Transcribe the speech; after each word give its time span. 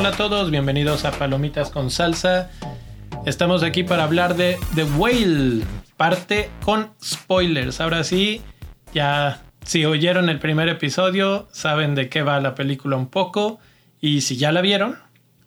Hola 0.00 0.08
a 0.08 0.16
todos, 0.16 0.50
bienvenidos 0.50 1.04
a 1.04 1.10
Palomitas 1.10 1.68
con 1.68 1.90
Salsa. 1.90 2.48
Estamos 3.26 3.62
aquí 3.62 3.82
para 3.82 4.04
hablar 4.04 4.34
de 4.34 4.58
The 4.74 4.84
Whale, 4.84 5.62
parte 5.98 6.48
con 6.64 6.88
spoilers. 7.04 7.82
Ahora 7.82 8.02
sí, 8.02 8.40
ya 8.94 9.42
si 9.62 9.84
oyeron 9.84 10.30
el 10.30 10.38
primer 10.38 10.70
episodio, 10.70 11.48
saben 11.52 11.94
de 11.94 12.08
qué 12.08 12.22
va 12.22 12.40
la 12.40 12.54
película 12.54 12.96
un 12.96 13.08
poco. 13.08 13.60
Y 14.00 14.22
si 14.22 14.38
ya 14.38 14.52
la 14.52 14.62
vieron, 14.62 14.96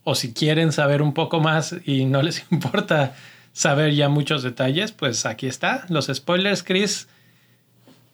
o 0.03 0.13
si 0.13 0.33
quieren 0.33 0.71
saber 0.71 1.01
un 1.01 1.15
poco 1.15 1.39
más 1.39 1.75
y 1.83 2.05
no 2.05 2.21
les 2.21 2.45
importa 2.51 3.15
saber 3.53 3.95
ya 3.95 4.07
muchos 4.07 4.43
detalles, 4.43 4.91
pues 4.91 5.25
aquí 5.25 5.47
está, 5.47 5.87
los 5.89 6.11
spoilers, 6.13 6.61
Chris. 6.61 7.07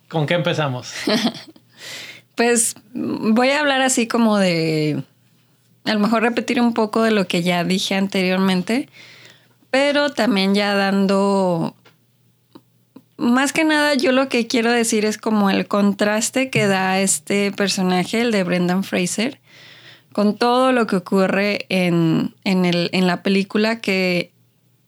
¿Con 0.07 0.25
qué 0.25 0.35
empezamos? 0.35 0.93
pues 2.35 2.75
voy 2.93 3.49
a 3.49 3.59
hablar 3.59 3.81
así 3.81 4.07
como 4.07 4.37
de, 4.37 5.03
a 5.85 5.93
lo 5.93 5.99
mejor 5.99 6.23
repetir 6.23 6.61
un 6.61 6.73
poco 6.73 7.03
de 7.03 7.11
lo 7.11 7.27
que 7.27 7.41
ya 7.43 7.63
dije 7.63 7.95
anteriormente, 7.95 8.89
pero 9.71 10.09
también 10.11 10.55
ya 10.55 10.75
dando, 10.75 11.75
más 13.17 13.53
que 13.53 13.63
nada 13.63 13.93
yo 13.95 14.11
lo 14.11 14.29
que 14.29 14.47
quiero 14.47 14.71
decir 14.71 15.05
es 15.05 15.17
como 15.17 15.49
el 15.49 15.67
contraste 15.67 16.49
que 16.49 16.67
da 16.67 16.99
este 16.99 17.51
personaje, 17.51 18.21
el 18.21 18.31
de 18.31 18.43
Brendan 18.43 18.83
Fraser, 18.83 19.39
con 20.11 20.37
todo 20.37 20.71
lo 20.71 20.87
que 20.87 20.95
ocurre 20.95 21.65
en, 21.69 22.33
el, 22.43 22.89
en 22.93 23.07
la 23.07 23.21
película 23.23 23.79
que 23.79 24.31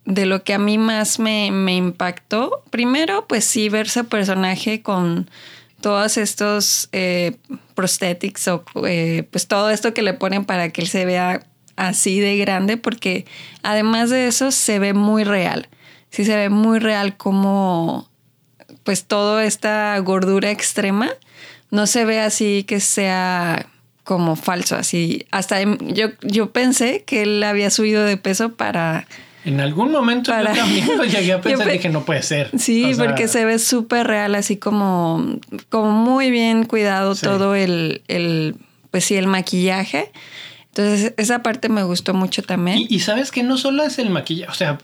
de 0.05 0.25
lo 0.25 0.43
que 0.43 0.53
a 0.53 0.59
mí 0.59 0.77
más 0.77 1.19
me, 1.19 1.47
impactó, 1.47 2.63
primero, 2.69 3.27
pues 3.27 3.45
sí, 3.45 3.69
ver 3.69 3.85
ese 3.85 4.03
personaje 4.03 4.81
con 4.81 5.29
todos 5.81 6.17
estos 6.17 6.89
eh, 6.91 7.37
prosthetics 7.75 8.47
o 8.47 8.63
eh, 8.85 9.27
pues 9.31 9.47
todo 9.47 9.69
esto 9.69 9.93
que 9.93 10.01
le 10.01 10.13
ponen 10.13 10.45
para 10.45 10.69
que 10.69 10.81
él 10.81 10.87
se 10.87 11.05
vea 11.05 11.45
así 11.75 12.19
de 12.19 12.37
grande, 12.37 12.77
porque 12.77 13.25
además 13.63 14.09
de 14.09 14.27
eso 14.27 14.51
se 14.51 14.79
ve 14.79 14.93
muy 14.93 15.23
real. 15.23 15.67
Sí 16.09 16.25
se 16.25 16.35
ve 16.35 16.49
muy 16.49 16.79
real 16.79 17.17
como 17.17 18.09
pues 18.83 19.05
toda 19.05 19.45
esta 19.45 19.97
gordura 19.99 20.51
extrema 20.51 21.09
no 21.71 21.87
se 21.87 22.05
ve 22.05 22.19
así 22.19 22.63
que 22.63 22.79
sea 22.79 23.65
como 24.03 24.35
falso, 24.35 24.75
así. 24.75 25.25
Hasta 25.31 25.61
yo, 25.63 26.09
yo 26.21 26.51
pensé 26.51 27.03
que 27.03 27.23
él 27.23 27.43
había 27.43 27.69
subido 27.69 28.03
de 28.03 28.17
peso 28.17 28.53
para 28.55 29.07
en 29.43 29.59
algún 29.59 29.91
momento 29.91 30.31
yo 30.31 30.45
también 30.45 30.87
llegué 31.09 31.33
a 31.33 31.41
pensar 31.41 31.67
y 31.67 31.71
dije, 31.71 31.89
no 31.89 32.03
puede 32.05 32.21
ser. 32.21 32.51
Sí, 32.57 32.91
porque 32.97 33.27
se 33.27 33.45
ve 33.45 33.59
súper 33.59 34.07
real, 34.07 34.35
así 34.35 34.57
como, 34.57 35.39
como 35.69 35.91
muy 35.91 36.31
bien 36.31 36.65
cuidado 36.65 37.15
todo 37.15 37.55
el, 37.55 38.03
el, 38.07 38.55
pues 38.91 39.05
sí, 39.05 39.15
el 39.15 39.27
maquillaje. 39.27 40.11
Entonces, 40.67 41.13
esa 41.17 41.43
parte 41.43 41.69
me 41.69 41.83
gustó 41.83 42.13
mucho 42.13 42.43
también. 42.43 42.77
Y, 42.79 42.87
y 42.89 42.99
sabes 42.99 43.31
que 43.31 43.43
no 43.43 43.57
solo 43.57 43.83
es 43.83 43.99
el 43.99 44.09
maquillaje, 44.09 44.51
o 44.51 44.55
sea, 44.55 44.77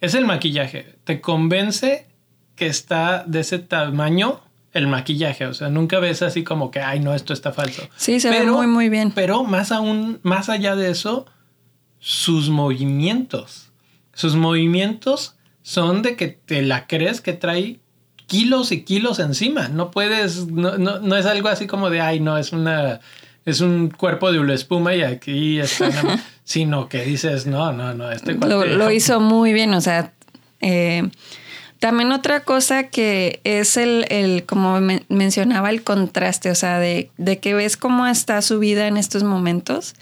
es 0.00 0.14
el 0.14 0.24
maquillaje. 0.24 0.94
Te 1.04 1.20
convence 1.20 2.06
que 2.54 2.66
está 2.66 3.24
de 3.26 3.40
ese 3.40 3.58
tamaño 3.58 4.40
el 4.72 4.88
maquillaje. 4.88 5.46
O 5.46 5.54
sea, 5.54 5.68
nunca 5.68 6.00
ves 6.00 6.22
así 6.22 6.44
como 6.44 6.70
que, 6.70 6.80
ay, 6.80 7.00
no, 7.00 7.14
esto 7.14 7.32
está 7.32 7.52
falso. 7.52 7.88
Sí, 7.96 8.20
se 8.20 8.30
ve 8.30 8.44
muy, 8.44 8.66
muy 8.66 8.88
bien. 8.88 9.10
Pero 9.10 9.44
más 9.44 9.72
aún, 9.72 10.18
más 10.22 10.48
allá 10.48 10.76
de 10.76 10.90
eso, 10.90 11.26
sus 11.98 12.50
movimientos 12.50 13.65
sus 14.16 14.34
movimientos 14.34 15.36
son 15.62 16.00
de 16.00 16.16
que 16.16 16.28
te 16.28 16.62
la 16.62 16.86
crees 16.86 17.20
que 17.20 17.34
trae 17.34 17.80
kilos 18.26 18.72
y 18.72 18.82
kilos 18.82 19.18
encima. 19.18 19.68
No 19.68 19.90
puedes, 19.90 20.46
no, 20.46 20.78
no, 20.78 21.16
es 21.16 21.26
algo 21.26 21.48
así 21.48 21.66
como 21.66 21.90
de, 21.90 22.00
ay, 22.00 22.18
no, 22.18 22.38
es 22.38 22.52
una, 22.52 23.00
es 23.44 23.60
un 23.60 23.90
cuerpo 23.90 24.32
de 24.32 24.54
espuma 24.54 24.94
y 24.94 25.02
aquí 25.02 25.60
está, 25.60 25.90
sino 26.44 26.88
que 26.88 27.04
dices, 27.04 27.46
no, 27.46 27.74
no, 27.74 27.92
no, 27.92 28.10
este 28.10 28.32
lo, 28.34 28.64
lo, 28.64 28.90
hizo 28.90 29.20
muy 29.20 29.52
bien, 29.52 29.74
o 29.74 29.82
sea, 29.82 30.14
eh, 30.62 31.10
también 31.78 32.10
otra 32.10 32.40
cosa 32.40 32.84
que 32.84 33.40
es 33.44 33.76
el, 33.76 34.06
el 34.08 34.46
como 34.46 34.80
mencionaba, 35.10 35.68
el 35.68 35.82
contraste, 35.82 36.50
o 36.50 36.54
sea, 36.54 36.78
de, 36.78 37.10
de 37.18 37.38
que 37.38 37.52
ves 37.52 37.76
cómo 37.76 38.06
está 38.06 38.40
su 38.40 38.58
vida 38.58 38.86
en 38.86 38.96
estos 38.96 39.24
momentos 39.24 39.94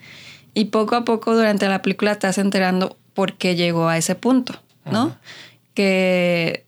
y 0.54 0.66
poco 0.66 0.94
a 0.94 1.04
poco 1.04 1.34
durante 1.34 1.68
la 1.68 1.82
película 1.82 2.12
estás 2.12 2.38
enterando 2.38 2.96
por 3.14 3.34
qué 3.34 3.54
llegó 3.54 3.88
a 3.88 3.96
ese 3.96 4.14
punto, 4.14 4.54
¿no? 4.84 5.16
Que 5.72 6.66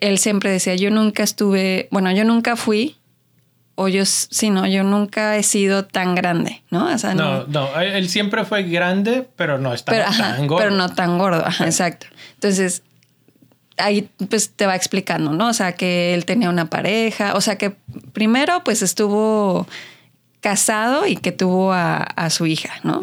él 0.00 0.18
siempre 0.18 0.50
decía, 0.50 0.74
yo 0.76 0.90
nunca 0.90 1.22
estuve, 1.22 1.88
bueno, 1.90 2.10
yo 2.12 2.24
nunca 2.24 2.56
fui, 2.56 2.96
o 3.74 3.88
yo, 3.88 4.04
sí, 4.04 4.50
no, 4.50 4.66
yo 4.66 4.82
nunca 4.82 5.36
he 5.36 5.42
sido 5.42 5.84
tan 5.86 6.14
grande, 6.14 6.62
¿no? 6.70 6.88
no, 7.14 7.46
no, 7.46 7.80
él 7.80 8.08
siempre 8.08 8.44
fue 8.44 8.64
grande, 8.64 9.26
pero 9.36 9.58
no 9.58 9.72
estaba 9.72 10.10
tan 10.10 10.46
gordo. 10.46 10.64
Pero 10.64 10.76
no 10.76 10.94
tan 10.94 11.18
gordo, 11.18 11.44
exacto. 11.60 12.06
Entonces, 12.34 12.82
ahí 13.78 14.10
pues 14.28 14.50
te 14.50 14.66
va 14.66 14.76
explicando, 14.76 15.32
¿no? 15.32 15.48
O 15.48 15.52
sea, 15.54 15.72
que 15.72 16.14
él 16.14 16.24
tenía 16.24 16.50
una 16.50 16.66
pareja, 16.66 17.34
o 17.34 17.40
sea, 17.40 17.56
que 17.56 17.74
primero 18.12 18.62
pues 18.64 18.82
estuvo 18.82 19.66
casado 20.40 21.06
y 21.06 21.16
que 21.16 21.32
tuvo 21.32 21.72
a, 21.72 22.30
su 22.30 22.46
hija, 22.46 22.74
¿no? 22.82 23.00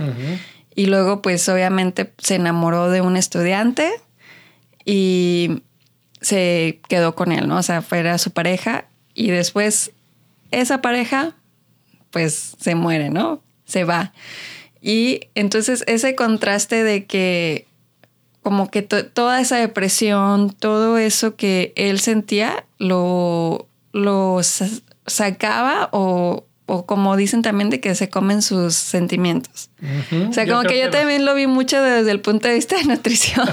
Y 0.78 0.86
luego, 0.86 1.24
pues 1.24 1.50
obviamente 1.50 2.14
se 2.20 2.36
enamoró 2.36 2.92
de 2.92 3.02
un 3.02 3.18
estudiante 3.18 3.92
y 4.86 5.64
se 6.22 6.82
quedó 6.88 7.16
con 7.16 7.32
él, 7.32 7.48
¿no? 7.48 7.58
O 7.58 7.64
sea, 7.64 7.82
fuera 7.82 8.20
su 8.20 8.30
pareja 8.30 8.86
y 9.16 9.32
después 9.32 9.92
esa 10.52 10.80
pareja, 10.80 11.36
pues 12.12 12.56
se 12.60 12.76
muere, 12.76 13.10
¿no? 13.10 13.42
Se 13.66 13.86
va. 13.86 14.14
Y 14.80 15.22
entonces 15.34 15.84
ese 15.88 16.14
contraste 16.14 16.84
de 16.84 17.08
que 17.08 17.66
como 18.44 18.70
que 18.70 18.84
toda 18.84 19.42
esa 19.42 19.58
depresión, 19.58 20.52
todo 20.52 21.00
eso 21.00 21.36
que 21.36 21.74
él 21.76 22.00
sentía, 22.00 22.68
lo, 22.78 23.68
lo 23.94 24.42
sacaba 25.08 25.90
o 25.92 26.46
o 26.68 26.86
como 26.86 27.16
dicen 27.16 27.42
también 27.42 27.70
de 27.70 27.80
que 27.80 27.96
se 27.96 28.10
comen 28.10 28.42
sus 28.42 28.76
sentimientos. 28.76 29.70
o 30.30 30.34
sea, 30.34 30.46
como 30.46 30.64
que 30.64 30.80
yo 30.80 30.90
también 30.90 31.26
lo 31.26 31.34
vi 31.34 31.48
mucho 31.48 31.82
desde 31.82 32.12
el 32.12 32.20
punto 32.20 32.50
de 32.50 32.56
vista 32.56 32.76
de 32.76 32.84
nutrición, 32.84 33.48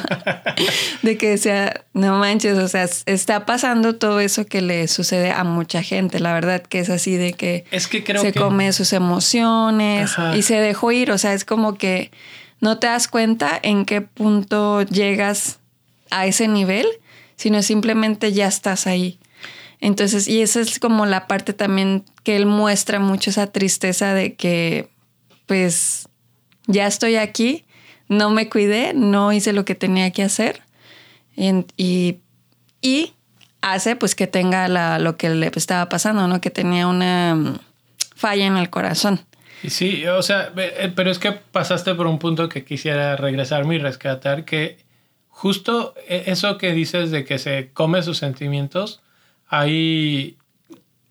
de 1.02 1.16
que 1.16 1.38
sea, 1.38 1.84
no 1.92 2.18
manches, 2.18 2.58
o 2.58 2.66
sea, 2.66 2.88
está 3.06 3.46
pasando 3.46 3.94
todo 3.94 4.18
eso 4.18 4.46
que 4.46 4.60
le 4.60 4.88
sucede 4.88 5.30
a 5.30 5.44
mucha 5.44 5.82
gente, 5.82 6.18
la 6.18 6.34
verdad 6.34 6.60
que 6.60 6.80
es 6.80 6.90
así 6.90 7.16
de 7.16 7.34
que, 7.34 7.64
es 7.70 7.86
que 7.86 8.02
creo 8.02 8.20
se 8.20 8.32
come 8.32 8.72
sus 8.72 8.92
emociones 8.92 10.10
y 10.34 10.42
se 10.42 10.56
dejó 10.56 10.90
ir, 10.90 11.12
o 11.12 11.18
sea, 11.18 11.34
es 11.34 11.44
como 11.44 11.78
que 11.78 12.10
no 12.60 12.78
te 12.80 12.88
das 12.88 13.06
cuenta 13.06 13.60
en 13.62 13.84
qué 13.84 14.00
punto 14.00 14.82
llegas 14.82 15.60
a 16.10 16.26
ese 16.26 16.48
nivel, 16.48 16.86
sino 17.36 17.62
simplemente 17.62 18.32
ya 18.32 18.48
estás 18.48 18.88
ahí. 18.88 19.20
Entonces, 19.80 20.28
y 20.28 20.40
esa 20.42 20.60
es 20.60 20.78
como 20.78 21.06
la 21.06 21.26
parte 21.26 21.52
también 21.52 22.04
que 22.22 22.36
él 22.36 22.46
muestra 22.46 22.98
mucho 22.98 23.30
esa 23.30 23.48
tristeza 23.48 24.14
de 24.14 24.34
que, 24.34 24.90
pues, 25.46 26.08
ya 26.66 26.86
estoy 26.86 27.16
aquí, 27.16 27.64
no 28.08 28.30
me 28.30 28.48
cuidé, 28.48 28.92
no 28.94 29.32
hice 29.32 29.52
lo 29.52 29.64
que 29.64 29.74
tenía 29.74 30.10
que 30.10 30.22
hacer 30.22 30.62
y, 31.76 32.20
hace 33.60 33.96
pues 33.96 34.14
que 34.14 34.26
tenga 34.26 34.68
la, 34.68 34.98
lo 34.98 35.16
que 35.16 35.30
le 35.30 35.50
estaba 35.54 35.88
pasando, 35.88 36.28
¿no? 36.28 36.40
Que 36.40 36.50
tenía 36.50 36.86
una 36.86 37.34
mm, 37.34 37.58
falla 38.14 38.44
en 38.44 38.58
el 38.58 38.68
corazón. 38.68 39.20
Sí, 39.66 40.06
o 40.06 40.22
sea, 40.22 40.52
eh, 40.54 40.92
pero 40.94 41.10
es 41.10 41.18
que 41.18 41.32
pasaste 41.32 41.94
por 41.94 42.06
un 42.06 42.18
punto 42.18 42.50
que 42.50 42.64
quisiera 42.64 43.16
regresarme 43.16 43.76
y 43.76 43.78
rescatar, 43.78 44.44
que 44.44 44.76
justo 45.28 45.94
e, 46.06 46.24
eso 46.26 46.58
que 46.58 46.72
dices 46.72 47.10
de 47.10 47.24
que 47.24 47.38
se 47.38 47.70
come 47.72 48.02
sus 48.02 48.18
sentimientos, 48.18 49.00
ahí 49.48 50.36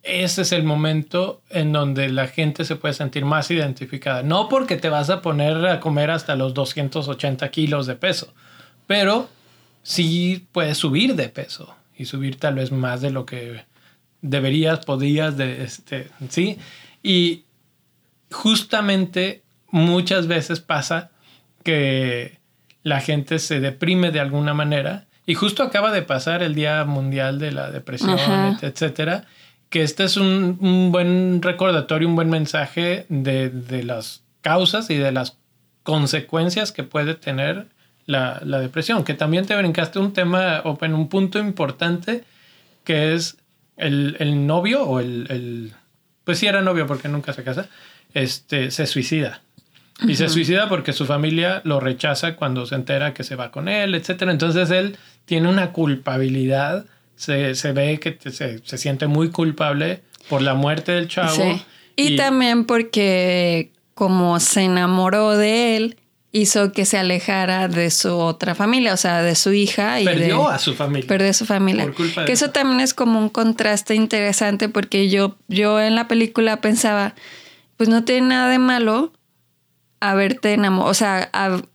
ese 0.04 0.42
es 0.42 0.52
el 0.52 0.64
momento 0.64 1.42
en 1.50 1.72
donde 1.72 2.10
la 2.10 2.28
gente 2.28 2.66
se 2.66 2.76
puede 2.76 2.94
sentir 2.94 3.24
más 3.24 3.50
identificada. 3.50 4.22
No 4.22 4.50
porque 4.50 4.76
te 4.76 4.90
vas 4.90 5.10
a 5.10 5.22
poner 5.22 5.66
a 5.66 5.80
comer 5.80 6.12
hasta 6.12 6.36
los 6.36 6.54
280 6.54 7.50
kilos 7.52 7.88
de 7.88 7.96
peso, 7.96 8.34
pero 8.86 9.30
sí 9.82 10.46
puedes 10.52 10.78
subir 10.78 11.16
de 11.16 11.30
peso 11.30 11.74
y 11.98 12.06
subir 12.06 12.38
tal 12.38 12.56
vez 12.56 12.72
más 12.72 13.00
de 13.02 13.12
lo 13.12 13.26
que 13.26 13.64
deberías, 14.22 14.86
podías, 14.86 15.38
de, 15.38 15.64
este, 15.64 16.10
¿sí? 16.30 16.58
Y 17.02 17.46
justamente 18.30 19.42
muchas 19.70 20.28
veces 20.28 20.60
pasa 20.60 21.12
que 21.64 22.40
la 22.84 23.00
gente 23.00 23.40
se 23.40 23.62
deprime 23.62 24.12
de 24.12 24.20
alguna 24.20 24.54
manera 24.54 25.08
y 25.26 25.36
justo 25.36 25.64
acaba 25.64 25.92
de 25.92 26.02
pasar 26.02 26.44
el 26.44 26.54
Día 26.54 26.84
Mundial 26.84 27.40
de 27.40 27.52
la 27.52 27.72
Depresión, 27.72 28.18
etcétera, 28.62 29.26
que 29.70 29.82
este 29.82 30.04
es 30.04 30.18
un, 30.18 30.92
buen 30.92 31.42
recordatorio, 31.42 32.08
un 32.08 32.16
buen 32.16 32.30
mensaje 32.30 33.06
de, 33.10 33.84
las 33.84 34.22
causas 34.42 34.90
y 34.90 34.98
de 34.98 35.12
las 35.12 35.38
consecuencias 35.84 36.72
que 36.72 36.84
puede 36.84 37.16
tener 37.16 37.68
la, 38.06 38.40
depresión. 38.60 39.04
Que 39.04 39.14
también 39.14 39.46
te 39.46 39.56
brincaste 39.56 39.98
un 39.98 40.14
tema 40.14 40.62
o 40.66 40.78
en 40.82 40.94
un 40.94 41.08
punto 41.08 41.40
importante 41.40 42.24
que 42.84 43.14
es 43.14 43.38
el, 43.78 44.46
novio 44.46 44.84
o 44.84 45.00
el, 45.00 45.74
Pues 46.24 46.38
sí 46.38 46.48
era 46.48 46.62
novio 46.62 46.86
porque 46.86 47.08
nunca 47.08 47.34
se 47.34 47.44
casa. 47.44 47.68
Este, 48.14 48.72
se 48.72 48.86
suicida. 48.86 49.42
Y 50.08 50.16
se 50.16 50.30
suicida 50.30 50.70
porque 50.70 50.94
su 50.94 51.06
familia 51.06 51.62
lo 51.64 51.80
rechaza 51.80 52.36
cuando 52.36 52.66
se 52.66 52.76
entera 52.76 53.14
que 53.14 53.24
se 53.24 53.36
va 53.36 53.52
con 53.52 53.68
él, 53.68 53.96
etc. 53.96 54.24
Entonces 54.24 54.70
él 54.72 54.98
tiene 55.26 55.50
una 55.50 55.72
culpabilidad, 55.72 56.86
se, 57.16 57.56
se 57.56 57.72
ve 57.72 58.00
que 58.00 58.18
se, 58.32 58.60
se, 58.64 58.78
siente 58.78 59.08
muy 59.08 59.30
culpable 59.30 60.02
por 60.30 60.42
la 60.42 60.54
muerte 60.54 60.92
del 60.92 61.08
chavo. 61.08 61.36
Sí. 61.36 61.66
Y, 61.96 62.14
y 62.14 62.16
también 62.16 62.66
porque 62.66 63.72
como 63.94 64.40
se 64.40 64.62
enamoró 64.62 65.38
de 65.38 65.78
él, 65.78 65.98
hizo 66.34 66.72
que 66.72 66.86
se 66.86 66.98
alejara 66.98 67.68
de 67.68 67.92
su 67.92 68.18
otra 68.18 68.56
familia, 68.56 68.94
o 68.94 68.98
sea, 68.98 69.22
de 69.22 69.36
su 69.36 69.54
hija. 69.54 70.02
Y 70.02 70.06
perdió 70.06 70.50
a 70.50 70.58
su 70.58 70.74
familia. 70.74 71.08
Perdió 71.08 71.30
a 71.30 71.34
su 71.34 71.46
familia. 71.46 71.86
Por 71.86 71.94
culpa 71.94 72.22
de 72.22 72.28
que 72.28 72.34
eso 72.34 72.50
también 72.50 72.82
es 72.82 72.94
como 72.96 73.20
un 73.20 73.30
contraste 73.30 73.94
interesante 73.94 74.68
porque 74.68 75.10
yo, 75.10 75.38
yo 75.48 75.80
en 75.80 75.96
la 75.96 76.08
película 76.08 76.60
pensaba, 76.60 77.14
pues 77.78 77.88
no 77.88 78.04
tiene 78.04 78.30
nada 78.30 78.50
de 78.50 78.58
malo 78.58 79.14
haberte 80.10 80.54
enamorado, 80.54 80.92
o 80.92 80.94
sea, 80.94 81.30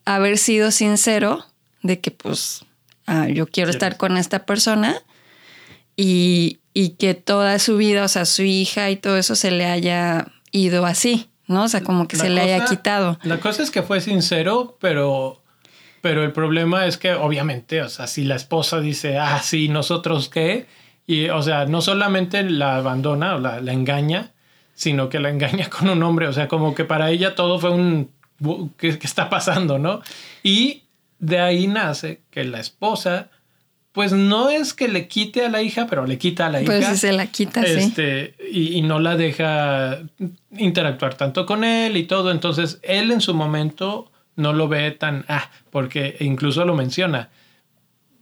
haber 0.05 0.39
sido 0.39 0.71
sincero 0.71 1.45
de 1.83 2.01
que 2.01 2.11
pues 2.11 2.65
ah, 3.07 3.29
yo 3.29 3.47
quiero 3.47 3.71
estar 3.71 3.97
con 3.97 4.17
esta 4.17 4.45
persona 4.45 4.97
y, 5.97 6.59
y 6.75 6.91
que 6.91 7.15
toda 7.15 7.59
su 7.59 7.77
vida, 7.77 8.05
o 8.05 8.09
sea, 8.09 8.25
su 8.25 8.43
hija 8.43 8.91
y 8.91 8.97
todo 8.97 9.17
eso 9.17 9.35
se 9.35 9.51
le 9.51 9.67
haya 9.67 10.27
ido 10.53 10.87
así. 10.87 11.29
¿no? 11.49 11.65
O 11.65 11.69
sea, 11.69 11.83
como 11.83 12.07
que 12.07 12.17
se 12.17 12.29
le 12.29 12.41
haya 12.43 12.65
quitado. 12.67 13.19
La 13.25 13.41
cosa 13.41 13.63
es 13.63 13.71
que 13.71 13.83
fue 13.83 14.01
sincero, 14.01 14.77
pero, 14.81 15.43
pero 16.03 16.23
el 16.23 16.33
problema 16.33 16.87
es 16.87 16.99
que 16.99 17.15
obviamente, 17.15 17.83
o 17.83 17.89
sea, 17.89 18.07
si 18.07 18.25
la 18.25 18.37
esposa 18.37 18.81
dice, 18.81 19.19
ah, 19.19 19.41
sí, 19.43 19.69
nosotros 19.69 20.29
qué, 20.29 20.67
y, 21.07 21.31
o 21.31 21.43
sea, 21.43 21.65
no 21.65 21.81
solamente 21.81 22.43
la 22.43 22.77
abandona 22.77 23.35
o 23.35 23.39
la, 23.41 23.73
engaña, 23.73 24.33
sino 24.75 25.09
que 25.09 25.19
la 25.19 25.31
engaña 25.31 25.71
con 25.71 25.89
un 25.89 26.03
hombre, 26.03 26.29
o 26.29 26.33
sea, 26.33 26.49
como 26.49 26.75
que 26.75 26.85
para 26.85 27.11
ella 27.11 27.35
todo 27.35 27.59
fue 27.59 27.71
un, 27.71 28.11
¿qué, 28.77 28.99
qué 28.99 29.07
está 29.07 29.29
pasando, 29.29 29.79
no? 29.79 30.01
Y 30.43 30.85
de 31.19 31.41
ahí 31.41 31.67
nace 31.67 32.23
que 32.31 32.45
la 32.45 32.61
esposa 32.61 33.31
pues 33.99 34.13
no 34.13 34.49
es 34.49 34.75
que 34.75 34.87
le 34.87 35.09
quite 35.09 35.45
a 35.45 35.49
la 35.49 35.61
hija, 35.61 35.89
pero 35.89 36.07
le 36.07 36.19
quita 36.19 36.47
a 36.47 36.51
la 36.51 36.61
pues 36.61 36.79
hija. 36.79 36.91
Pues 36.91 37.01
se 37.01 37.13
la 37.13 37.27
quita, 37.27 37.63
este, 37.63 38.37
Y, 38.49 38.77
y, 38.79 38.83
no 38.83 39.01
la 39.01 39.17
deja 39.17 39.99
interactuar 40.57 41.15
tanto 41.15 41.47
con 41.47 41.65
él 41.65 41.97
y 41.97 42.05
todo. 42.05 42.31
Entonces, 42.31 42.79
él 42.83 43.11
en 43.11 43.21
su 43.21 43.35
momento 43.35 44.13
no 44.37 44.53
lo 44.53 44.69
ve 44.69 44.93
tan, 44.93 45.25
ah, 45.27 45.51
porque 45.71 46.17
incluso 46.21 46.65
lo 46.65 46.77
menciona. 46.77 47.31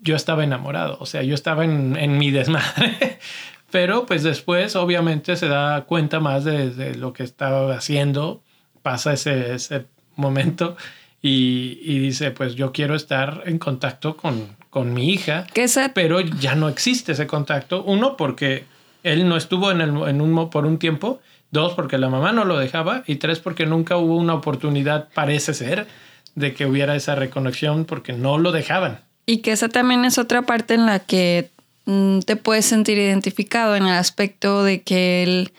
Yo 0.00 0.16
estaba 0.16 0.44
enamorado, 0.44 0.96
o 0.98 1.04
sea, 1.04 1.22
yo 1.22 1.34
estaba 1.34 1.66
en, 1.66 1.96
en 1.96 2.16
mi 2.16 2.30
desmadre. 2.30 3.18
pero 3.70 4.06
pues 4.06 4.22
después, 4.22 4.76
obviamente, 4.76 5.36
se 5.36 5.48
da 5.48 5.84
cuenta 5.84 6.20
más 6.20 6.44
de, 6.44 6.70
de 6.70 6.94
lo 6.94 7.12
que 7.12 7.22
estaba 7.22 7.74
haciendo. 7.74 8.42
Pasa 8.80 9.12
ese, 9.12 9.54
ese 9.54 9.84
momento 10.16 10.76
y, 11.22 11.78
y 11.82 11.98
dice, 11.98 12.30
pues 12.30 12.54
yo 12.54 12.72
quiero 12.72 12.94
estar 12.94 13.42
en 13.46 13.58
contacto 13.58 14.16
con, 14.16 14.56
con 14.70 14.92
mi 14.92 15.10
hija, 15.10 15.46
pero 15.94 16.20
ya 16.20 16.54
no 16.54 16.68
existe 16.68 17.12
ese 17.12 17.26
contacto. 17.26 17.82
Uno, 17.82 18.16
porque 18.16 18.64
él 19.02 19.28
no 19.28 19.36
estuvo 19.36 19.70
en, 19.70 19.80
el, 19.80 19.90
en 20.08 20.20
un, 20.20 20.50
por 20.50 20.66
un 20.66 20.78
tiempo. 20.78 21.20
Dos, 21.50 21.74
porque 21.74 21.96
la 21.96 22.10
mamá 22.10 22.32
no 22.32 22.44
lo 22.44 22.58
dejaba. 22.58 23.02
Y 23.06 23.16
tres, 23.16 23.38
porque 23.38 23.66
nunca 23.66 23.96
hubo 23.96 24.16
una 24.16 24.34
oportunidad, 24.34 25.08
parece 25.14 25.54
ser, 25.54 25.86
de 26.34 26.52
que 26.54 26.66
hubiera 26.66 26.94
esa 26.94 27.14
reconexión 27.14 27.86
porque 27.86 28.12
no 28.12 28.36
lo 28.36 28.52
dejaban. 28.52 29.00
Y 29.24 29.38
que 29.38 29.52
esa 29.52 29.68
también 29.68 30.04
es 30.04 30.18
otra 30.18 30.42
parte 30.42 30.74
en 30.74 30.86
la 30.86 30.98
que 30.98 31.50
mm, 31.86 32.20
te 32.20 32.36
puedes 32.36 32.66
sentir 32.66 32.98
identificado 32.98 33.76
en 33.76 33.84
el 33.84 33.94
aspecto 33.94 34.62
de 34.62 34.82
que 34.82 35.22
él 35.22 35.52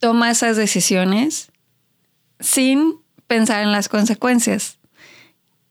toma 0.00 0.30
esas 0.30 0.56
decisiones 0.56 1.52
sin 2.40 2.96
pensar 3.32 3.62
en 3.62 3.72
las 3.72 3.88
consecuencias 3.88 4.76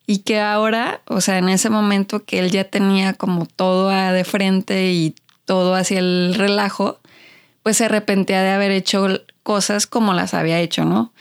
y 0.08 0.24
que 0.24 0.40
ahora, 0.40 1.02
o 1.06 1.22
sea, 1.22 1.38
en 1.38 1.48
ese 1.48 1.70
momento 1.70 2.26
que 2.26 2.40
él 2.40 2.50
ya 2.50 2.64
tenía 2.64 3.14
como 3.14 3.46
todo 3.46 3.90
de 3.90 4.24
frente 4.24 4.92
y 4.92 5.14
todo 5.46 5.76
hacia 5.76 6.00
el 6.00 6.34
relajo, 6.34 7.00
pues 7.62 7.78
se 7.78 7.86
arrepentía 7.86 8.42
de 8.42 8.50
haber 8.50 8.72
hecho 8.72 9.06
cosas 9.44 9.86
como 9.86 10.16
las 10.16 10.34
había 10.34 10.60
hecho, 10.60 10.86
¿no? 10.86 11.14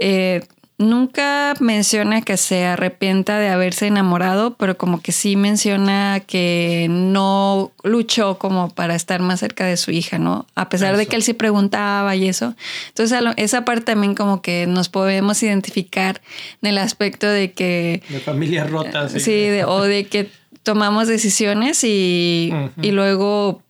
Eh, 0.00 0.44
Nunca 0.78 1.54
menciona 1.58 2.20
que 2.20 2.36
se 2.36 2.66
arrepienta 2.66 3.38
de 3.38 3.48
haberse 3.48 3.86
enamorado, 3.86 4.56
pero 4.56 4.76
como 4.76 5.00
que 5.00 5.10
sí 5.10 5.34
menciona 5.34 6.20
que 6.20 6.86
no 6.90 7.72
luchó 7.82 8.36
como 8.36 8.68
para 8.68 8.94
estar 8.94 9.22
más 9.22 9.40
cerca 9.40 9.64
de 9.64 9.78
su 9.78 9.90
hija, 9.90 10.18
¿no? 10.18 10.46
A 10.54 10.68
pesar 10.68 10.98
de 10.98 11.06
que 11.06 11.16
él 11.16 11.22
sí 11.22 11.32
preguntaba 11.32 12.14
y 12.14 12.28
eso. 12.28 12.54
Entonces, 12.88 13.18
esa 13.36 13.64
parte 13.64 13.86
también 13.86 14.14
como 14.14 14.42
que 14.42 14.66
nos 14.66 14.90
podemos 14.90 15.42
identificar 15.42 16.20
en 16.60 16.68
el 16.68 16.76
aspecto 16.76 17.26
de 17.26 17.52
que... 17.52 18.02
De 18.10 18.20
familias 18.20 18.68
rotas. 18.68 19.12
Sí, 19.12 19.20
sí 19.20 19.48
o 19.66 19.80
de 19.80 20.04
que 20.04 20.30
tomamos 20.62 21.08
decisiones 21.08 21.84
y, 21.84 22.52
y 22.82 22.90
luego, 22.90 23.62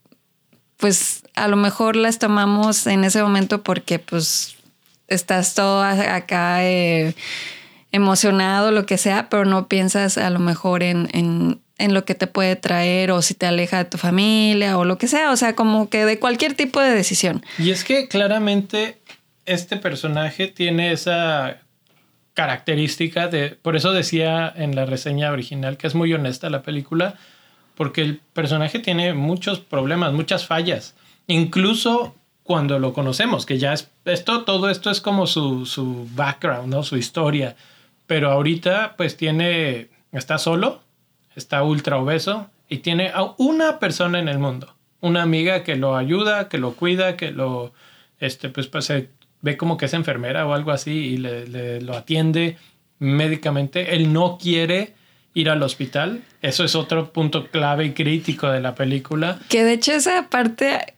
pues 0.76 1.22
a 1.36 1.46
lo 1.46 1.56
mejor 1.56 1.94
las 1.94 2.18
tomamos 2.18 2.88
en 2.88 3.04
ese 3.04 3.22
momento 3.22 3.62
porque 3.62 4.00
pues 4.00 4.55
estás 5.08 5.54
todo 5.54 5.82
acá 5.82 6.64
eh, 6.64 7.14
emocionado, 7.92 8.70
lo 8.70 8.86
que 8.86 8.98
sea, 8.98 9.28
pero 9.28 9.44
no 9.44 9.68
piensas 9.68 10.18
a 10.18 10.30
lo 10.30 10.38
mejor 10.38 10.82
en, 10.82 11.08
en, 11.12 11.60
en, 11.78 11.94
lo 11.94 12.04
que 12.04 12.14
te 12.14 12.26
puede 12.26 12.56
traer 12.56 13.10
o 13.10 13.22
si 13.22 13.34
te 13.34 13.46
aleja 13.46 13.78
de 13.78 13.84
tu 13.84 13.98
familia 13.98 14.78
o 14.78 14.84
lo 14.84 14.98
que 14.98 15.06
sea, 15.06 15.30
o 15.30 15.36
sea, 15.36 15.54
como 15.54 15.88
que 15.88 16.04
de 16.04 16.18
cualquier 16.18 16.54
tipo 16.54 16.80
de 16.80 16.90
decisión. 16.90 17.44
Y 17.58 17.70
es 17.70 17.84
que 17.84 18.08
claramente 18.08 18.98
este 19.44 19.76
personaje 19.76 20.48
tiene 20.48 20.92
esa 20.92 21.60
característica 22.34 23.28
de, 23.28 23.50
por 23.50 23.76
eso 23.76 23.92
decía 23.92 24.52
en 24.54 24.74
la 24.74 24.84
reseña 24.84 25.32
original 25.32 25.78
que 25.78 25.86
es 25.86 25.94
muy 25.94 26.12
honesta 26.12 26.50
la 26.50 26.62
película, 26.62 27.14
porque 27.76 28.02
el 28.02 28.20
personaje 28.32 28.78
tiene 28.78 29.14
muchos 29.14 29.60
problemas, 29.60 30.12
muchas 30.12 30.46
fallas. 30.46 30.94
Incluso 31.28 32.14
cuando 32.46 32.78
lo 32.78 32.92
conocemos, 32.92 33.44
que 33.44 33.58
ya 33.58 33.72
es 33.72 33.90
esto, 34.04 34.44
todo 34.44 34.70
esto 34.70 34.90
es 34.90 35.00
como 35.00 35.26
su, 35.26 35.66
su 35.66 36.08
background, 36.14 36.72
¿no? 36.72 36.82
Su 36.84 36.96
historia. 36.96 37.56
Pero 38.06 38.30
ahorita, 38.30 38.94
pues 38.96 39.16
tiene, 39.16 39.88
está 40.12 40.38
solo, 40.38 40.80
está 41.34 41.64
ultra 41.64 41.98
obeso 41.98 42.48
y 42.68 42.78
tiene 42.78 43.08
a 43.08 43.34
una 43.36 43.80
persona 43.80 44.20
en 44.20 44.28
el 44.28 44.38
mundo, 44.38 44.74
una 45.00 45.22
amiga 45.22 45.64
que 45.64 45.74
lo 45.74 45.96
ayuda, 45.96 46.48
que 46.48 46.58
lo 46.58 46.74
cuida, 46.74 47.16
que 47.16 47.32
lo, 47.32 47.72
este, 48.20 48.48
pues, 48.48 48.68
pues 48.68 48.84
se 48.84 49.10
ve 49.42 49.56
como 49.56 49.76
que 49.76 49.86
es 49.86 49.94
enfermera 49.94 50.46
o 50.46 50.54
algo 50.54 50.70
así 50.70 50.92
y 50.92 51.16
le, 51.16 51.48
le, 51.48 51.80
lo 51.80 51.94
atiende 51.94 52.56
médicamente. 53.00 53.96
Él 53.96 54.12
no 54.12 54.38
quiere 54.40 54.94
ir 55.34 55.50
al 55.50 55.62
hospital. 55.62 56.22
Eso 56.42 56.64
es 56.64 56.76
otro 56.76 57.12
punto 57.12 57.48
clave 57.48 57.86
y 57.86 57.92
crítico 57.92 58.48
de 58.48 58.60
la 58.60 58.74
película. 58.74 59.38
Que 59.48 59.64
de 59.64 59.74
hecho 59.74 59.92
esa 59.92 60.30
parte 60.30 60.94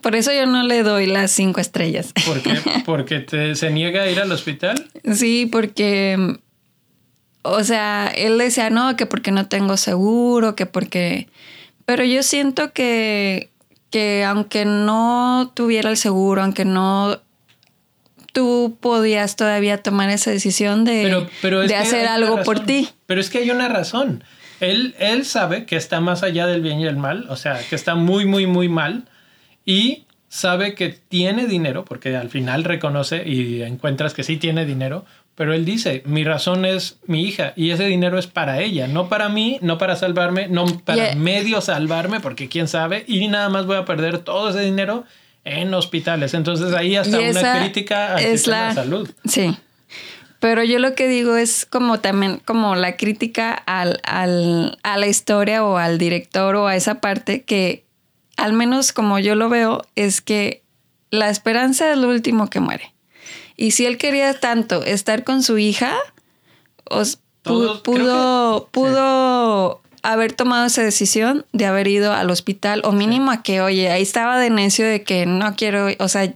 por 0.00 0.16
eso 0.16 0.32
yo 0.32 0.46
no 0.46 0.62
le 0.62 0.82
doy 0.82 1.06
las 1.06 1.30
cinco 1.30 1.60
estrellas. 1.60 2.12
¿Por 2.26 2.42
qué? 2.42 2.54
¿Porque 2.86 3.20
te, 3.20 3.54
se 3.54 3.70
niega 3.70 4.02
a 4.02 4.10
ir 4.10 4.20
al 4.20 4.30
hospital? 4.32 4.88
Sí, 5.12 5.46
porque, 5.50 6.38
o 7.42 7.64
sea, 7.64 8.08
él 8.14 8.38
decía, 8.38 8.70
no, 8.70 8.96
que 8.96 9.06
porque 9.06 9.30
no 9.30 9.46
tengo 9.48 9.76
seguro, 9.76 10.56
que 10.56 10.66
porque... 10.66 11.28
Pero 11.84 12.04
yo 12.04 12.22
siento 12.22 12.72
que, 12.72 13.50
que 13.90 14.24
aunque 14.24 14.64
no 14.64 15.52
tuviera 15.54 15.90
el 15.90 15.96
seguro, 15.96 16.42
aunque 16.42 16.64
no 16.64 17.20
tú 18.32 18.76
podías 18.80 19.36
todavía 19.36 19.78
tomar 19.78 20.10
esa 20.10 20.30
decisión 20.30 20.84
de, 20.84 21.26
de 21.42 21.74
hacer 21.74 22.06
algo 22.06 22.42
por 22.42 22.60
ti. 22.60 22.88
Pero 23.06 23.20
es 23.20 23.30
que 23.30 23.38
hay 23.38 23.50
una 23.50 23.68
razón. 23.68 24.22
Él, 24.60 24.94
él 24.98 25.24
sabe 25.24 25.64
que 25.66 25.76
está 25.76 26.00
más 26.00 26.22
allá 26.22 26.46
del 26.46 26.60
bien 26.60 26.78
y 26.78 26.86
el 26.86 26.96
mal, 26.96 27.26
o 27.30 27.36
sea, 27.36 27.58
que 27.68 27.74
está 27.74 27.94
muy, 27.94 28.26
muy, 28.26 28.46
muy 28.46 28.68
mal 28.68 29.08
y 29.68 30.06
sabe 30.30 30.74
que 30.74 30.88
tiene 30.88 31.46
dinero, 31.46 31.84
porque 31.84 32.16
al 32.16 32.30
final 32.30 32.64
reconoce 32.64 33.28
y 33.28 33.62
encuentras 33.62 34.14
que 34.14 34.22
sí 34.22 34.38
tiene 34.38 34.64
dinero, 34.64 35.04
pero 35.34 35.52
él 35.52 35.66
dice, 35.66 36.02
mi 36.06 36.24
razón 36.24 36.64
es 36.64 36.96
mi 37.06 37.24
hija 37.24 37.52
y 37.54 37.70
ese 37.70 37.84
dinero 37.84 38.18
es 38.18 38.26
para 38.26 38.62
ella, 38.62 38.88
no 38.88 39.10
para 39.10 39.28
mí, 39.28 39.58
no 39.60 39.76
para 39.76 39.94
salvarme, 39.94 40.48
no 40.48 40.64
para 40.86 41.14
medio 41.16 41.60
salvarme, 41.60 42.18
porque 42.20 42.48
quién 42.48 42.66
sabe, 42.66 43.04
y 43.06 43.28
nada 43.28 43.50
más 43.50 43.66
voy 43.66 43.76
a 43.76 43.84
perder 43.84 44.20
todo 44.20 44.48
ese 44.48 44.60
dinero 44.60 45.04
en 45.44 45.74
hospitales. 45.74 46.32
Entonces 46.32 46.72
ahí 46.72 46.96
hasta 46.96 47.18
una 47.18 47.60
crítica 47.60 48.16
a 48.16 48.20
la 48.22 48.72
salud. 48.72 49.10
Sí. 49.26 49.54
Pero 50.40 50.64
yo 50.64 50.78
lo 50.78 50.94
que 50.94 51.08
digo 51.08 51.36
es 51.36 51.66
como 51.66 52.00
también 52.00 52.40
como 52.42 52.74
la 52.74 52.96
crítica 52.96 53.52
al, 53.52 54.00
al, 54.02 54.78
a 54.82 54.96
la 54.96 55.08
historia 55.08 55.62
o 55.62 55.76
al 55.76 55.98
director 55.98 56.56
o 56.56 56.68
a 56.68 56.74
esa 56.74 57.02
parte 57.02 57.42
que 57.42 57.84
al 58.38 58.52
menos 58.52 58.92
como 58.92 59.18
yo 59.18 59.34
lo 59.34 59.48
veo, 59.48 59.82
es 59.96 60.20
que 60.20 60.62
la 61.10 61.28
esperanza 61.28 61.92
es 61.92 61.98
lo 61.98 62.08
último 62.08 62.48
que 62.48 62.60
muere. 62.60 62.94
Y 63.56 63.72
si 63.72 63.84
él 63.84 63.98
quería 63.98 64.38
tanto 64.38 64.84
estar 64.84 65.24
con 65.24 65.42
su 65.42 65.58
hija, 65.58 65.96
os 66.84 67.18
pudo, 67.42 67.82
pudo, 68.70 69.80
haber 70.02 70.32
tomado 70.32 70.66
esa 70.66 70.82
decisión 70.82 71.44
de 71.52 71.66
haber 71.66 71.88
ido 71.88 72.12
al 72.12 72.30
hospital 72.30 72.82
o 72.84 72.92
mínimo 72.92 73.32
a 73.32 73.42
que, 73.42 73.60
oye, 73.60 73.90
ahí 73.90 74.02
estaba 74.02 74.38
de 74.38 74.50
necio 74.50 74.86
de 74.86 75.02
que 75.02 75.26
no 75.26 75.56
quiero, 75.56 75.88
o 75.98 76.08
sea, 76.08 76.32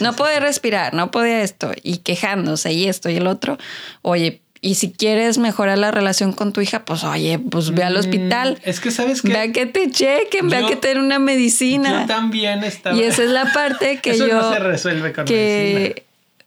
no 0.00 0.16
podía 0.16 0.40
respirar, 0.40 0.94
no 0.94 1.12
podía 1.12 1.42
esto, 1.42 1.70
y 1.80 1.98
quejándose 1.98 2.72
y 2.72 2.88
esto 2.88 3.08
y 3.08 3.16
el 3.16 3.28
otro. 3.28 3.56
Oye, 4.02 4.42
y 4.66 4.74
si 4.74 4.90
quieres 4.90 5.38
mejorar 5.38 5.78
la 5.78 5.92
relación 5.92 6.32
con 6.32 6.52
tu 6.52 6.60
hija, 6.60 6.84
pues 6.84 7.04
oye, 7.04 7.38
pues 7.38 7.72
ve 7.72 7.84
al 7.84 7.94
mm, 7.94 7.98
hospital. 7.98 8.58
Es 8.64 8.80
que 8.80 8.90
sabes 8.90 9.22
que. 9.22 9.28
Ve 9.28 9.38
a 9.38 9.52
que 9.52 9.66
te 9.66 9.92
chequen, 9.92 10.48
ve 10.48 10.56
a 10.56 10.66
que 10.66 10.74
te 10.74 10.88
den 10.88 10.98
una 10.98 11.20
medicina. 11.20 12.00
Yo 12.00 12.06
también 12.08 12.64
estaba. 12.64 12.96
Y 12.96 13.02
esa 13.04 13.22
es 13.22 13.30
la 13.30 13.52
parte 13.52 14.00
que 14.02 14.10
Eso 14.10 14.26
yo. 14.26 14.34
No 14.34 14.52
se 14.52 14.58
resuelve 14.58 15.12
con 15.12 15.24
medicina. 15.24 16.02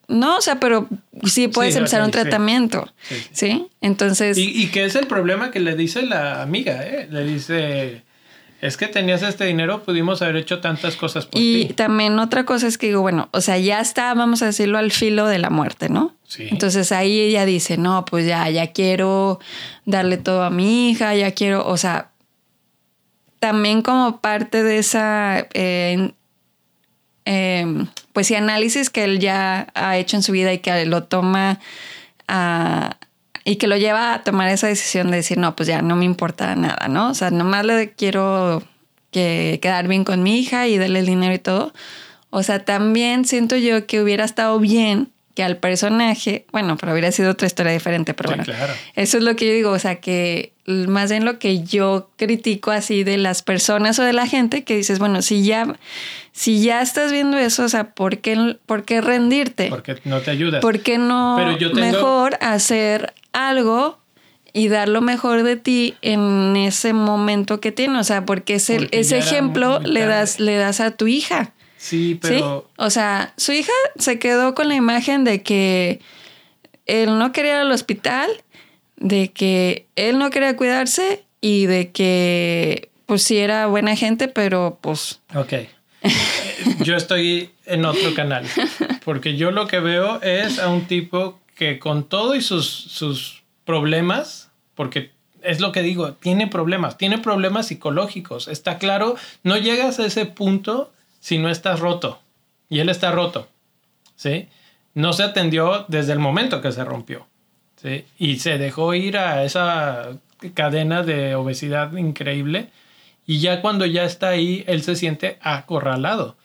No, 0.09 0.37
o 0.37 0.41
sea, 0.41 0.59
pero 0.59 0.89
sí 1.23 1.47
puedes 1.47 1.77
empezar 1.77 2.01
un 2.03 2.11
tratamiento. 2.11 2.91
Sí. 3.31 3.67
Entonces. 3.79 4.37
Y, 4.37 4.63
y 4.63 4.67
que 4.67 4.83
es 4.83 4.95
el 4.95 5.07
problema 5.07 5.49
que 5.49 5.61
le 5.61 5.77
dice 5.77 6.01
la 6.01 6.41
amiga, 6.41 6.83
¿eh? 6.83 7.07
Le 7.09 7.23
dice. 7.23 8.03
Es 8.61 8.75
que 8.75 8.87
tenías 8.87 9.23
este 9.23 9.45
dinero, 9.45 9.83
pudimos 9.83 10.21
haber 10.21 10.35
hecho 10.35 10.59
tantas 10.59 10.97
cosas 10.97 11.25
por 11.25 11.39
y 11.39 11.65
ti. 11.65 11.71
Y 11.71 11.73
también 11.73 12.19
otra 12.19 12.45
cosa 12.45 12.67
es 12.67 12.77
que 12.77 12.87
digo, 12.87 13.01
bueno, 13.01 13.29
o 13.31 13.39
sea, 13.39 13.57
ya 13.57 13.79
está, 13.79 14.13
vamos 14.13 14.41
a 14.41 14.47
decirlo, 14.47 14.77
al 14.77 14.91
filo 14.91 15.27
de 15.27 15.39
la 15.39 15.49
muerte, 15.49 15.87
¿no? 15.87 16.13
Sí. 16.27 16.47
Entonces 16.51 16.91
ahí 16.91 17.19
ella 17.21 17.45
dice, 17.45 17.77
no, 17.77 18.03
pues 18.03 18.25
ya, 18.25 18.49
ya 18.49 18.73
quiero 18.73 19.39
darle 19.85 20.17
todo 20.17 20.43
a 20.43 20.49
mi 20.49 20.89
hija, 20.89 21.15
ya 21.15 21.31
quiero, 21.31 21.65
o 21.65 21.77
sea, 21.77 22.09
también 23.39 23.81
como 23.81 24.19
parte 24.19 24.61
de 24.63 24.79
esa, 24.79 25.47
eh, 25.53 26.11
em, 27.23 27.87
pues 28.11 28.29
y 28.31 28.35
análisis 28.35 28.89
que 28.89 29.05
él 29.05 29.19
ya 29.19 29.67
ha 29.73 29.97
hecho 29.97 30.17
en 30.17 30.23
su 30.23 30.33
vida 30.33 30.51
y 30.51 30.59
que 30.59 30.85
lo 30.85 31.03
toma 31.03 31.59
a 32.27 32.97
y 33.43 33.55
que 33.55 33.67
lo 33.67 33.77
lleva 33.77 34.13
a 34.13 34.23
tomar 34.23 34.49
esa 34.49 34.67
decisión 34.67 35.11
de 35.11 35.17
decir, 35.17 35.37
no, 35.37 35.55
pues 35.55 35.67
ya 35.67 35.81
no 35.81 35.95
me 35.95 36.05
importa 36.05 36.55
nada, 36.55 36.87
¿no? 36.87 37.09
O 37.09 37.13
sea, 37.13 37.31
nomás 37.31 37.65
le 37.65 37.91
quiero 37.93 38.63
que 39.11 39.59
quedar 39.61 39.87
bien 39.87 40.03
con 40.03 40.23
mi 40.23 40.39
hija 40.39 40.67
y 40.67 40.77
darle 40.77 40.99
el 40.99 41.05
dinero 41.05 41.33
y 41.33 41.39
todo. 41.39 41.73
O 42.29 42.43
sea, 42.43 42.63
también 42.65 43.25
siento 43.25 43.55
yo 43.55 43.87
que 43.87 44.01
hubiera 44.01 44.23
estado 44.23 44.59
bien 44.59 45.11
que 45.39 45.43
al 45.45 45.55
personaje, 45.55 46.45
bueno, 46.51 46.75
pero 46.75 46.91
hubiera 46.91 47.13
sido 47.13 47.31
otra 47.31 47.47
historia 47.47 47.71
diferente, 47.71 48.13
pero 48.13 48.31
bueno, 48.31 48.43
eso 48.97 49.17
es 49.17 49.23
lo 49.23 49.37
que 49.37 49.47
yo 49.47 49.53
digo, 49.53 49.71
o 49.71 49.79
sea, 49.79 49.95
que 50.01 50.51
más 50.65 51.09
bien 51.09 51.23
lo 51.23 51.39
que 51.39 51.63
yo 51.63 52.09
critico 52.17 52.71
así 52.71 53.05
de 53.05 53.15
las 53.15 53.41
personas 53.41 53.97
o 53.99 54.03
de 54.03 54.11
la 54.11 54.27
gente, 54.27 54.65
que 54.65 54.75
dices, 54.75 54.99
bueno, 54.99 55.21
si 55.21 55.45
ya, 55.45 55.77
si 56.33 56.61
ya 56.61 56.81
estás 56.81 57.13
viendo 57.13 57.37
eso, 57.37 57.63
o 57.63 57.69
sea, 57.69 57.91
¿por 57.91 58.17
qué, 58.17 58.57
por 58.65 58.83
qué 58.83 58.99
rendirte? 58.99 59.69
Porque 59.69 59.95
no 60.03 60.19
te 60.19 60.31
ayudas. 60.31 60.59
¿Por 60.59 60.81
qué 60.81 60.97
no 60.97 61.37
mejor 61.73 62.37
hacer 62.41 63.13
algo 63.31 63.97
y 64.51 64.67
dar 64.67 64.89
lo 64.89 64.99
mejor 64.99 65.43
de 65.43 65.55
ti 65.55 65.95
en 66.01 66.57
ese 66.57 66.91
momento 66.91 67.61
que 67.61 67.71
tienes. 67.71 68.01
O 68.01 68.03
sea, 68.03 68.25
porque 68.25 68.55
ese, 68.55 68.89
ese 68.91 69.17
ejemplo 69.17 69.79
le 69.79 70.05
das, 70.05 70.41
le 70.41 70.57
das 70.57 70.81
a 70.81 70.91
tu 70.91 71.07
hija. 71.07 71.53
Sí, 71.79 72.19
pero. 72.21 72.69
O 72.75 72.89
sea, 72.89 73.33
su 73.37 73.53
hija 73.53 73.71
se 73.97 74.19
quedó 74.19 74.53
con 74.53 74.67
la 74.67 74.75
imagen 74.75 75.23
de 75.23 75.41
que 75.41 76.01
él 76.85 77.17
no 77.17 77.31
quería 77.31 77.53
ir 77.53 77.57
al 77.59 77.71
hospital, 77.71 78.29
de 78.97 79.31
que 79.31 79.87
él 79.95 80.19
no 80.19 80.29
quería 80.29 80.57
cuidarse 80.57 81.23
y 81.39 81.67
de 81.67 81.91
que, 81.91 82.89
pues 83.05 83.23
sí 83.23 83.37
era 83.37 83.67
buena 83.67 83.95
gente, 83.95 84.27
pero 84.27 84.77
pues. 84.81 85.21
Ok. 85.33 85.53
yo 86.83 86.97
estoy 86.97 87.51
en 87.65 87.85
otro 87.85 88.13
canal. 88.13 88.45
Porque 89.05 89.37
yo 89.37 89.51
lo 89.51 89.67
que 89.67 89.79
veo 89.79 90.21
es 90.21 90.59
a 90.59 90.67
un 90.67 90.85
tipo 90.85 91.39
que 91.55 91.79
con 91.79 92.03
todo 92.03 92.35
y 92.35 92.41
sus, 92.41 92.67
sus 92.67 93.43
problemas, 93.63 94.51
porque 94.75 95.11
es 95.43 95.61
lo 95.61 95.71
que 95.71 95.81
digo, 95.81 96.11
tiene 96.11 96.47
problemas, 96.47 96.97
tiene 96.97 97.19
problemas 97.19 97.67
psicológicos, 97.67 98.49
está 98.49 98.77
claro, 98.77 99.15
no 99.43 99.57
llegas 99.57 99.97
a 99.99 100.05
ese 100.05 100.25
punto 100.25 100.91
si 101.19 101.37
no 101.37 101.49
estás 101.49 101.79
roto, 101.79 102.19
y 102.69 102.79
él 102.79 102.89
está 102.89 103.11
roto, 103.11 103.47
¿sí? 104.15 104.47
No 104.93 105.13
se 105.13 105.23
atendió 105.23 105.85
desde 105.87 106.13
el 106.13 106.19
momento 106.19 106.61
que 106.61 106.71
se 106.71 106.83
rompió, 106.83 107.27
¿sí? 107.75 108.05
Y 108.17 108.39
se 108.39 108.57
dejó 108.57 108.93
ir 108.93 109.17
a 109.17 109.43
esa 109.43 110.09
cadena 110.53 111.03
de 111.03 111.35
obesidad 111.35 111.95
increíble, 111.95 112.69
y 113.25 113.39
ya 113.39 113.61
cuando 113.61 113.85
ya 113.85 114.05
está 114.05 114.29
ahí, 114.29 114.63
él 114.67 114.81
se 114.81 114.95
siente 114.95 115.37
acorralado 115.41 116.35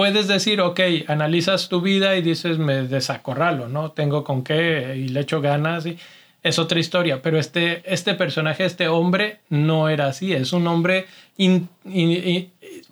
puedes 0.00 0.28
decir, 0.28 0.62
ok, 0.62 0.80
analizas 1.08 1.68
tu 1.68 1.82
vida 1.82 2.16
y 2.16 2.22
dices, 2.22 2.56
me 2.56 2.84
desacorralo, 2.84 3.68
¿no? 3.68 3.90
Tengo 3.90 4.24
con 4.24 4.42
qué 4.42 4.94
y 4.96 5.08
le 5.08 5.20
echo 5.20 5.42
ganas 5.42 5.84
y 5.84 5.98
es 6.42 6.58
otra 6.58 6.80
historia, 6.80 7.20
pero 7.20 7.38
este, 7.38 7.82
este 7.84 8.14
personaje, 8.14 8.64
este 8.64 8.88
hombre, 8.88 9.40
no 9.50 9.90
era 9.90 10.06
así, 10.06 10.32
es 10.32 10.54
un 10.54 10.66
hombre 10.68 11.06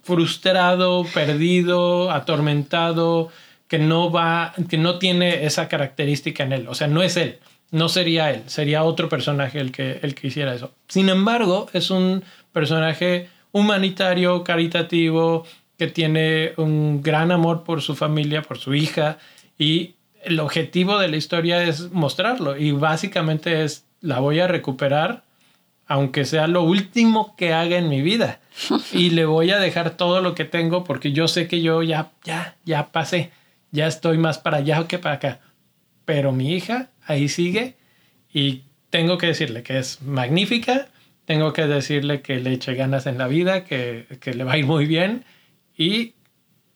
frustrado, 0.03 1.05
perdido, 1.13 2.11
atormentado, 2.11 3.31
que 3.69 3.79
no 3.79 4.11
va, 4.11 4.55
que 4.69 4.79
no 4.79 4.99
tiene 4.99 5.45
esa 5.45 5.69
característica 5.69 6.45
en 6.45 6.53
él, 6.53 6.69
o 6.69 6.75
sea, 6.75 6.87
no 6.87 7.03
es 7.03 7.17
él, 7.17 7.39
no 7.71 7.89
sería 7.89 8.31
él, 8.31 8.43
sería 8.47 8.83
otro 8.83 9.09
personaje 9.09 9.61
el 9.61 9.73
que, 9.73 10.01
el 10.03 10.15
que 10.15 10.29
hiciera 10.29 10.55
eso. 10.55 10.73
Sin 10.89 11.09
embargo, 11.11 11.69
es 11.73 11.91
un 11.91 12.25
personaje 12.53 13.29
humanitario, 13.53 14.43
caritativo, 14.43 15.45
que 15.77 15.87
tiene 15.87 16.55
un 16.57 17.03
gran 17.03 17.31
amor 17.31 17.63
por 17.63 17.83
su 17.83 17.95
familia, 17.95 18.43
por 18.43 18.59
su 18.59 18.75
hija, 18.75 19.19
y 19.59 19.95
el 20.25 20.41
objetivo 20.41 20.99
de 20.99 21.09
la 21.09 21.17
historia 21.17 21.63
es 21.63 21.93
mostrarlo, 21.93 22.57
y 22.57 22.73
básicamente 22.73 23.65
es, 23.65 23.85
la 24.01 24.19
voy 24.19 24.41
a 24.41 24.49
recuperar, 24.49 25.23
aunque 25.89 26.27
sea 26.27 26.47
lo 26.47 26.63
último 26.63 27.35
que 27.37 27.55
haga 27.55 27.79
en 27.79 27.89
mi 27.89 28.03
vida, 28.03 28.41
y 28.93 29.11
le 29.11 29.25
voy 29.25 29.51
a 29.51 29.59
dejar 29.59 29.97
todo 29.97 30.21
lo 30.21 30.35
que 30.35 30.45
tengo, 30.45 30.85
porque 30.85 31.13
yo 31.13 31.27
sé 31.27 31.49
que 31.49 31.63
yo 31.63 31.83
ya, 31.83 32.13
ya, 32.23 32.57
ya 32.65 32.93
pasé, 32.93 33.33
ya 33.73 33.87
estoy 33.87 34.19
más 34.19 34.39
para 34.39 34.59
allá 34.59 34.87
que 34.87 34.99
para 34.99 35.17
acá, 35.17 35.41
pero 36.05 36.31
mi 36.31 36.55
hija 36.55 36.91
ahí 37.07 37.29
sigue, 37.29 37.77
y 38.33 38.63
tengo 38.91 39.17
que 39.19 39.29
decirle 39.29 39.63
que 39.63 39.79
es 39.79 40.03
magnífica, 40.03 40.89
tengo 41.25 41.53
que 41.53 41.67
decirle 41.67 42.21
que 42.21 42.37
le 42.37 42.53
eche 42.53 42.75
ganas 42.75 43.07
en 43.07 43.19
la 43.19 43.27
vida, 43.27 43.65
que, 43.65 44.07
que 44.21 44.35
le 44.35 44.45
va 44.45 44.53
a 44.53 44.59
ir 44.59 44.67
muy 44.67 44.87
bien, 44.87 45.25
y 45.77 46.15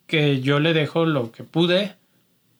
que 0.06 0.40
yo 0.40 0.58
le 0.58 0.72
dejo 0.72 1.04
lo 1.04 1.32
que 1.32 1.44
pude, 1.44 1.96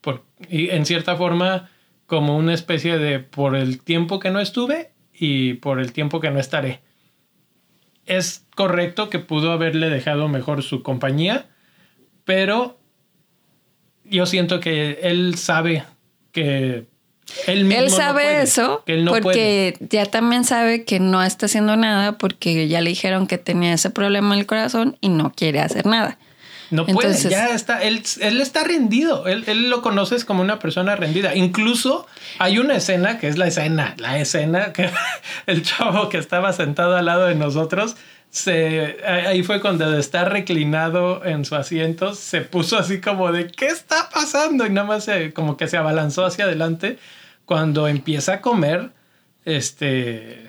por, 0.02 0.24
y 0.50 0.68
en 0.70 0.84
cierta 0.84 1.16
forma 1.16 1.70
como 2.06 2.36
una 2.36 2.52
especie 2.52 2.98
de 2.98 3.20
por 3.20 3.56
el 3.56 3.80
tiempo 3.80 4.18
que 4.18 4.30
no 4.30 4.40
estuve 4.40 4.91
y 5.12 5.54
por 5.54 5.80
el 5.80 5.92
tiempo 5.92 6.20
que 6.20 6.30
no 6.30 6.38
estaré. 6.38 6.80
Es 8.06 8.44
correcto 8.54 9.10
que 9.10 9.18
pudo 9.18 9.52
haberle 9.52 9.88
dejado 9.88 10.28
mejor 10.28 10.62
su 10.62 10.82
compañía, 10.82 11.46
pero 12.24 12.78
yo 14.04 14.26
siento 14.26 14.60
que 14.60 14.98
él 15.02 15.36
sabe 15.36 15.84
que 16.32 16.86
él, 17.46 17.64
mismo 17.64 17.84
él 17.84 17.90
sabe 17.90 18.42
eso 18.42 18.82
que 18.84 18.94
él 18.94 19.04
no 19.04 19.12
porque 19.12 19.76
ya 19.88 20.06
también 20.06 20.44
sabe 20.44 20.84
que 20.84 20.98
no 20.98 21.22
está 21.22 21.46
haciendo 21.46 21.76
nada 21.76 22.18
porque 22.18 22.68
ya 22.68 22.80
le 22.80 22.90
dijeron 22.90 23.26
que 23.26 23.38
tenía 23.38 23.72
ese 23.72 23.90
problema 23.90 24.34
en 24.34 24.40
el 24.40 24.46
corazón 24.46 24.98
y 25.00 25.08
no 25.08 25.32
quiere 25.34 25.60
hacer 25.60 25.86
nada. 25.86 26.18
No 26.72 26.86
puede, 26.86 27.14
ya 27.28 27.54
está, 27.54 27.82
él, 27.82 28.02
él 28.20 28.40
está 28.40 28.64
rendido, 28.64 29.26
él, 29.28 29.44
él, 29.46 29.68
lo 29.68 29.82
conoces 29.82 30.24
como 30.24 30.40
una 30.40 30.58
persona 30.58 30.96
rendida. 30.96 31.34
Incluso 31.34 32.06
hay 32.38 32.58
una 32.58 32.76
escena 32.76 33.18
que 33.18 33.28
es 33.28 33.36
la 33.36 33.46
escena, 33.46 33.94
la 33.98 34.18
escena 34.18 34.72
que 34.72 34.90
el 35.46 35.62
chavo 35.62 36.08
que 36.08 36.16
estaba 36.16 36.54
sentado 36.54 36.96
al 36.96 37.04
lado 37.04 37.26
de 37.26 37.34
nosotros, 37.34 37.96
se, 38.30 38.96
ahí 39.06 39.42
fue 39.42 39.60
cuando 39.60 39.98
está 39.98 40.24
reclinado 40.24 41.22
en 41.26 41.44
su 41.44 41.56
asiento, 41.56 42.14
se 42.14 42.40
puso 42.40 42.78
así 42.78 43.02
como 43.02 43.30
de, 43.30 43.48
¿qué 43.48 43.66
está 43.66 44.08
pasando? 44.08 44.64
Y 44.64 44.70
nada 44.70 44.86
más 44.86 45.04
se, 45.04 45.34
como 45.34 45.58
que 45.58 45.68
se 45.68 45.76
abalanzó 45.76 46.24
hacia 46.24 46.46
adelante 46.46 46.98
cuando 47.44 47.86
empieza 47.86 48.32
a 48.32 48.40
comer, 48.40 48.88
este, 49.44 50.46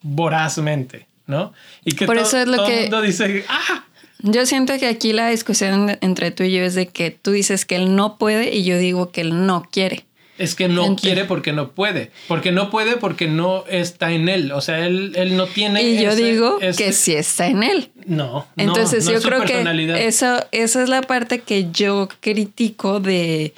vorazmente, 0.00 1.06
¿no? 1.26 1.52
Y 1.84 1.92
que 1.92 2.06
Por 2.06 2.16
eso 2.16 2.38
es 2.38 2.48
lo 2.48 2.56
todo 2.56 2.66
que... 2.68 2.76
el 2.76 2.80
mundo 2.84 3.02
dice, 3.02 3.44
¡ah! 3.50 3.84
Yo 4.22 4.46
siento 4.46 4.78
que 4.78 4.86
aquí 4.86 5.12
la 5.12 5.28
discusión 5.28 5.98
entre 6.00 6.30
tú 6.30 6.42
y 6.42 6.52
yo 6.52 6.62
es 6.62 6.74
de 6.74 6.88
que 6.88 7.10
tú 7.10 7.32
dices 7.32 7.64
que 7.64 7.76
él 7.76 7.96
no 7.96 8.18
puede 8.18 8.54
y 8.54 8.64
yo 8.64 8.78
digo 8.78 9.10
que 9.10 9.22
él 9.22 9.46
no 9.46 9.66
quiere. 9.70 10.04
Es 10.40 10.54
que 10.54 10.68
no 10.68 10.96
quiere 10.96 11.26
porque 11.26 11.52
no 11.52 11.72
puede. 11.72 12.10
Porque 12.26 12.50
no 12.50 12.70
puede 12.70 12.96
porque 12.96 13.28
no 13.28 13.64
está 13.68 14.10
en 14.12 14.26
él. 14.30 14.52
O 14.52 14.62
sea, 14.62 14.86
él, 14.86 15.12
él 15.14 15.36
no 15.36 15.46
tiene. 15.46 15.82
Y 15.82 16.02
yo 16.02 16.16
digo 16.16 16.58
que 16.58 16.94
sí 16.94 17.12
está 17.14 17.46
en 17.46 17.62
él. 17.62 17.90
No. 18.06 18.46
Entonces 18.56 19.06
yo 19.06 19.20
creo 19.20 19.44
que 19.44 19.62
eso, 20.06 20.42
esa 20.50 20.82
es 20.82 20.88
la 20.88 21.02
parte 21.02 21.40
que 21.40 21.70
yo 21.70 22.08
critico 22.20 23.00
de. 23.00 23.52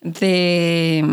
de 0.00 1.04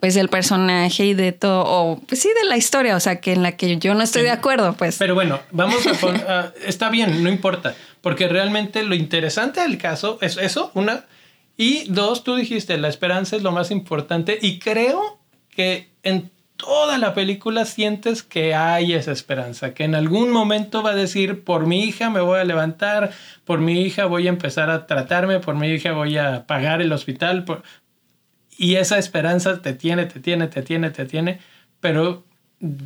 pues 0.00 0.14
del 0.14 0.28
personaje 0.28 1.06
y 1.06 1.14
de 1.14 1.32
todo, 1.32 1.64
o 1.66 2.00
pues 2.00 2.20
sí 2.20 2.28
de 2.42 2.48
la 2.48 2.56
historia, 2.56 2.96
o 2.96 3.00
sea, 3.00 3.20
que 3.20 3.32
en 3.32 3.42
la 3.42 3.52
que 3.52 3.78
yo 3.78 3.94
no 3.94 4.02
estoy 4.02 4.22
de 4.22 4.30
acuerdo, 4.30 4.74
pues. 4.74 4.96
Pero 4.98 5.14
bueno, 5.14 5.40
vamos 5.52 5.86
a 5.86 5.94
poner, 5.94 6.54
está 6.66 6.90
bien, 6.90 7.22
no 7.22 7.30
importa, 7.30 7.74
porque 8.02 8.28
realmente 8.28 8.82
lo 8.82 8.94
interesante 8.94 9.60
del 9.60 9.78
caso 9.78 10.18
es 10.20 10.36
eso, 10.36 10.70
una, 10.74 11.06
y 11.56 11.84
dos, 11.88 12.24
tú 12.24 12.36
dijiste, 12.36 12.76
la 12.76 12.88
esperanza 12.88 13.36
es 13.36 13.42
lo 13.42 13.52
más 13.52 13.70
importante 13.70 14.38
y 14.40 14.58
creo 14.58 15.18
que 15.48 15.88
en 16.02 16.30
toda 16.56 16.98
la 16.98 17.14
película 17.14 17.64
sientes 17.64 18.22
que 18.22 18.54
hay 18.54 18.92
esa 18.92 19.12
esperanza, 19.12 19.74
que 19.74 19.84
en 19.84 19.94
algún 19.94 20.30
momento 20.30 20.82
va 20.82 20.90
a 20.90 20.94
decir, 20.94 21.44
por 21.44 21.66
mi 21.66 21.84
hija 21.84 22.10
me 22.10 22.20
voy 22.20 22.40
a 22.40 22.44
levantar, 22.44 23.10
por 23.44 23.60
mi 23.60 23.82
hija 23.82 24.06
voy 24.06 24.26
a 24.26 24.30
empezar 24.30 24.70
a 24.70 24.86
tratarme, 24.86 25.40
por 25.40 25.54
mi 25.54 25.68
hija 25.68 25.92
voy 25.92 26.18
a 26.18 26.46
pagar 26.46 26.80
el 26.80 26.92
hospital. 26.92 27.44
Y 28.58 28.76
esa 28.76 28.98
esperanza 28.98 29.60
te 29.60 29.72
tiene, 29.72 30.06
te 30.06 30.20
tiene, 30.20 30.48
te 30.48 30.62
tiene, 30.62 30.90
te 30.90 31.04
tiene, 31.04 31.40
pero 31.80 32.24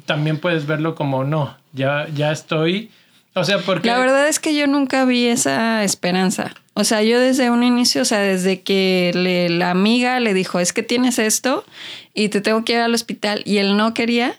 también 0.07 0.39
puedes 0.39 0.67
verlo 0.67 0.95
como 0.95 1.25
no, 1.25 1.57
ya, 1.73 2.07
ya 2.15 2.33
estoy. 2.33 2.91
O 3.35 3.45
sea, 3.45 3.59
porque... 3.59 3.87
La 3.87 3.99
verdad 3.99 4.29
es 4.29 4.41
que 4.41 4.55
yo 4.57 4.67
nunca 4.67 5.05
vi 5.05 5.27
esa 5.27 5.85
esperanza. 5.85 6.53
O 6.75 6.85
sea, 6.85 7.03
yo 7.03 7.21
desde 7.21 7.51
un 7.51 7.63
inicio, 7.63 8.03
o 8.03 8.05
sea, 8.05 8.19
desde 8.19 8.63
que 8.63 9.13
la 9.51 9.71
amiga 9.71 10.19
le 10.19 10.35
dijo, 10.35 10.59
es 10.59 10.73
que 10.73 10.83
tienes 10.83 11.19
esto 11.19 11.65
y 12.15 12.29
te 12.29 12.41
tengo 12.41 12.65
que 12.65 12.73
ir 12.73 12.79
al 12.81 12.95
hospital 12.95 13.43
y 13.45 13.59
él 13.59 13.77
no 13.77 13.95
quería, 13.95 14.35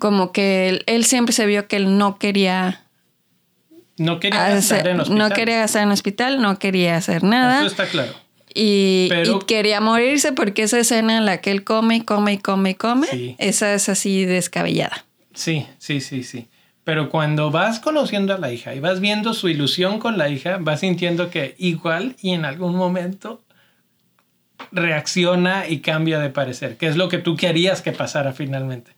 como 0.00 0.32
que 0.32 0.82
él, 0.86 1.04
siempre 1.04 1.32
se 1.32 1.46
vio 1.46 1.68
que 1.68 1.76
él 1.76 1.98
no 1.98 2.18
quería... 2.18 2.82
No 3.98 4.18
quería 4.18 4.48
gastar 4.48 4.88
en 4.88 5.00
hospital. 5.00 5.18
No 5.18 5.34
quería 5.34 5.58
gastar 5.58 5.82
en 5.82 5.90
hospital, 5.90 6.40
no 6.40 6.58
quería 6.58 6.96
hacer 6.96 7.22
nada. 7.22 7.58
Eso 7.58 7.66
está 7.66 7.86
claro. 7.86 8.14
Y, 8.54 9.08
quería 9.46 9.80
morirse 9.80 10.32
porque 10.32 10.62
esa 10.62 10.78
escena 10.78 11.18
en 11.18 11.24
la 11.24 11.40
que 11.40 11.50
él 11.50 11.64
come 11.64 11.96
y 11.96 12.00
come 12.00 12.34
y 12.34 12.38
come 12.38 12.70
y 12.70 12.74
come, 12.74 13.36
esa 13.38 13.74
es 13.74 13.88
así 13.88 14.24
descabellada. 14.24 15.04
Sí, 15.34 15.66
sí, 15.78 16.00
sí, 16.00 16.22
sí. 16.24 16.48
Pero 16.84 17.10
cuando 17.10 17.50
vas 17.50 17.78
conociendo 17.78 18.34
a 18.34 18.38
la 18.38 18.52
hija 18.52 18.74
y 18.74 18.80
vas 18.80 19.00
viendo 19.00 19.34
su 19.34 19.48
ilusión 19.48 19.98
con 19.98 20.18
la 20.18 20.28
hija, 20.28 20.58
vas 20.60 20.80
sintiendo 20.80 21.30
que 21.30 21.54
igual 21.58 22.16
y 22.20 22.30
en 22.30 22.44
algún 22.44 22.74
momento 22.74 23.42
reacciona 24.72 25.68
y 25.68 25.80
cambia 25.80 26.18
de 26.18 26.30
parecer, 26.30 26.76
que 26.76 26.86
es 26.86 26.96
lo 26.96 27.08
que 27.08 27.18
tú 27.18 27.36
querías 27.36 27.82
que 27.82 27.92
pasara 27.92 28.32
finalmente. 28.32 28.92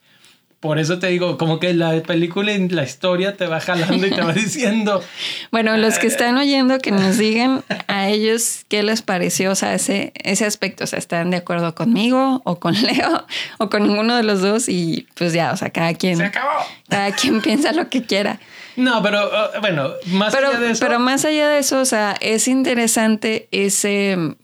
Por 0.63 0.79
eso 0.79 1.01
te 1.01 1.09
digo, 1.09 1.39
como 1.39 1.59
que 1.59 1.75
la 1.75 2.01
película 2.05 2.53
y 2.53 2.69
la 2.69 2.85
historia 2.85 3.37
te 3.37 3.49
va 3.49 3.59
jalando 3.59 4.07
y 4.07 4.11
te 4.11 4.23
va 4.23 4.33
diciendo. 4.33 5.03
bueno, 5.51 5.77
los 5.77 5.99
que 5.99 6.07
están 6.07 6.39
oyendo, 6.39 6.79
que 6.79 6.93
nos 6.93 7.19
digan 7.19 7.65
a 7.89 8.09
ellos 8.09 8.65
qué 8.69 8.85
les 8.85 9.03
pareció, 9.03 9.51
o 9.51 9.55
sea, 9.57 9.75
ese, 9.75 10.13
ese 10.23 10.45
aspecto, 10.45 10.85
o 10.85 10.87
sea, 10.87 11.01
¿están 11.01 11.33
de 11.33 11.39
acuerdo 11.39 11.75
conmigo 11.75 12.43
o 12.45 12.61
con 12.61 12.75
Leo 12.81 13.27
o 13.59 13.71
con 13.71 13.83
ninguno 13.83 14.15
de 14.15 14.23
los 14.23 14.41
dos? 14.41 14.69
Y 14.69 15.09
pues 15.15 15.33
ya, 15.33 15.51
o 15.51 15.57
sea, 15.57 15.71
cada 15.71 15.95
quien. 15.95 16.19
Se 16.19 16.27
acabó. 16.27 16.65
Cada 16.89 17.11
quien 17.11 17.41
piensa 17.43 17.73
lo 17.73 17.91
que 17.91 18.05
quiera. 18.05 18.39
No, 18.77 19.03
pero 19.03 19.27
uh, 19.27 19.61
bueno, 19.61 19.91
más 20.13 20.33
allá 20.33 20.61
de 20.61 20.71
eso. 20.71 20.87
Pero 20.87 21.01
más 21.01 21.25
allá 21.25 21.49
de 21.49 21.59
eso, 21.59 21.81
o 21.81 21.85
sea, 21.85 22.15
es 22.21 22.47
interesante 22.47 23.49
ese 23.51 24.37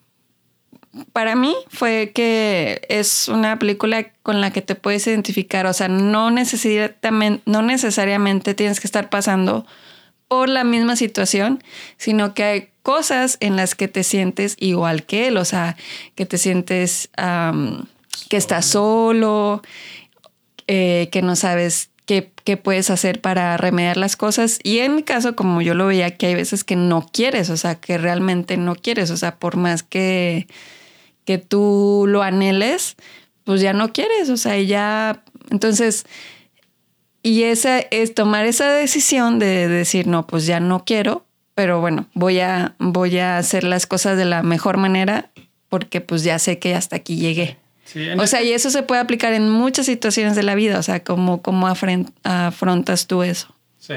para 1.13 1.35
mí 1.37 1.55
fue 1.69 2.13
que 2.15 2.83
es 2.89 3.29
una 3.29 3.59
película 3.59 4.11
con 4.23 4.41
la 4.41 4.53
que 4.53 4.63
te 4.63 4.75
puedes 4.75 5.07
identificar, 5.07 5.67
o 5.67 5.73
sea, 5.73 5.89
no 5.89 6.31
necesariamente, 6.31 7.43
no 7.47 7.63
necesariamente 7.63 8.55
tienes 8.55 8.81
que 8.81 8.87
estar 8.87 9.11
pasando 9.11 9.67
por 10.29 10.49
la 10.49 10.65
misma 10.65 10.97
situación, 10.97 11.63
sino 11.97 12.35
que 12.35 12.43
hay 12.43 12.69
cosas 12.83 13.39
en 13.41 13.57
las 13.57 13.75
que 13.75 13.89
te 13.89 14.05
sientes 14.05 14.57
igual 14.59 15.05
que 15.05 15.29
él, 15.29 15.37
o 15.37 15.45
sea, 15.45 15.77
que 16.15 16.27
te 16.27 16.39
sientes 16.39 17.11
que 18.29 18.37
estás 18.37 18.67
solo, 18.67 19.63
eh, 20.67 21.09
que 21.11 21.23
no 21.23 21.35
sabes 21.35 21.91
qué, 22.09 22.33
qué, 22.43 22.57
puedes 22.57 22.91
hacer 22.91 23.21
para 23.21 23.57
remediar 23.59 23.99
las 23.99 24.17
cosas. 24.17 24.59
Y 24.65 24.79
en 24.79 24.97
mi 24.97 25.05
caso, 25.05 25.37
como 25.37 25.63
yo 25.63 25.75
lo 25.75 25.87
veía, 25.87 26.17
que 26.17 26.27
hay 26.27 26.35
veces 26.35 26.65
que 26.65 26.75
no 26.75 27.07
quieres, 27.13 27.51
o 27.51 27.57
sea, 27.57 27.77
que 27.77 27.99
realmente 27.99 28.57
no 28.57 28.75
quieres, 28.75 29.13
o 29.13 29.17
sea, 29.17 29.37
por 29.37 29.57
más 29.57 29.85
que 29.85 30.49
que 31.29 31.37
tú 31.37 32.07
lo 32.09 32.23
anheles, 32.23 32.97
pues 33.45 33.61
ya 33.61 33.75
no 33.75 33.93
quieres, 33.93 34.31
o 34.31 34.39
sea, 34.39 34.59
ya, 34.59 35.23
entonces, 35.51 36.07
y 37.23 37.43
esa 37.43 37.81
es 37.81 38.15
tomar 38.15 38.47
esa 38.47 38.73
decisión 38.73 39.39
de 39.39 39.69
decir, 39.69 40.07
no, 40.07 40.27
pues 40.27 40.47
ya 40.47 40.59
no 40.59 40.87
quiero, 40.87 41.27
pero 41.55 41.83
bueno, 41.83 42.07
voy 42.15 42.41
a, 42.41 42.77
voy 42.79 43.19
a 43.19 43.37
hacer 43.37 43.65
las 43.65 43.87
cosas 43.87 44.17
de 44.17 44.25
la 44.25 44.43
mejor 44.43 44.79
manera 44.79 45.29
porque 45.69 46.01
pues 46.01 46.25
ya 46.25 46.39
sé 46.39 46.59
que 46.59 46.75
hasta 46.75 46.97
aquí 46.97 47.17
llegué. 47.17 47.59
O 48.19 48.27
sea, 48.27 48.43
y 48.43 48.53
eso 48.53 48.71
se 48.71 48.83
puede 48.83 49.01
aplicar 49.01 49.33
en 49.33 49.49
muchas 49.49 49.87
situaciones 49.87 50.37
de 50.37 50.43
la 50.43 50.55
vida, 50.55 50.79
o 50.79 50.83
sea, 50.83 51.03
¿cómo, 51.03 51.43
cómo 51.43 51.69
afrontas 51.69 53.07
tú 53.07 53.23
eso? 53.23 53.55
Sí, 53.79 53.95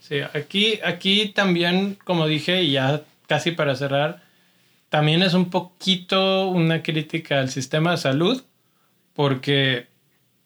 sí, 0.00 0.20
aquí, 0.34 0.80
aquí 0.84 1.28
también, 1.28 1.98
como 2.04 2.26
dije, 2.26 2.62
y 2.62 2.72
ya 2.72 3.02
casi 3.26 3.52
para 3.52 3.76
cerrar, 3.76 4.22
también 4.88 5.22
es 5.22 5.34
un 5.34 5.50
poquito 5.50 6.48
una 6.48 6.82
crítica 6.82 7.40
al 7.40 7.50
sistema 7.50 7.92
de 7.92 7.96
salud, 7.98 8.42
porque 9.14 9.86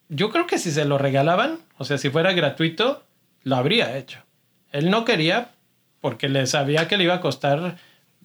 yo 0.08 0.30
creo 0.30 0.46
que 0.46 0.58
si 0.58 0.70
se 0.70 0.84
lo 0.84 0.98
regalaban, 0.98 1.58
o 1.78 1.84
sea, 1.84 1.98
si 1.98 2.10
fuera 2.10 2.32
gratuito, 2.32 3.04
lo 3.42 3.56
habría 3.56 3.96
hecho. 3.96 4.18
Él 4.72 4.90
no 4.90 5.04
quería 5.04 5.52
porque 6.00 6.28
le 6.28 6.46
sabía 6.46 6.88
que 6.88 6.96
le 6.96 7.04
iba 7.04 7.14
a 7.14 7.20
costar 7.20 7.76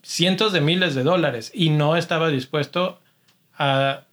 cientos 0.01 0.53
de 0.53 0.61
miles 0.61 0.95
de 0.95 1.03
dólares 1.03 1.51
y 1.53 1.69
no 1.69 1.97
estaba 1.97 2.29
dispuesto 2.29 2.99
a 3.57 4.03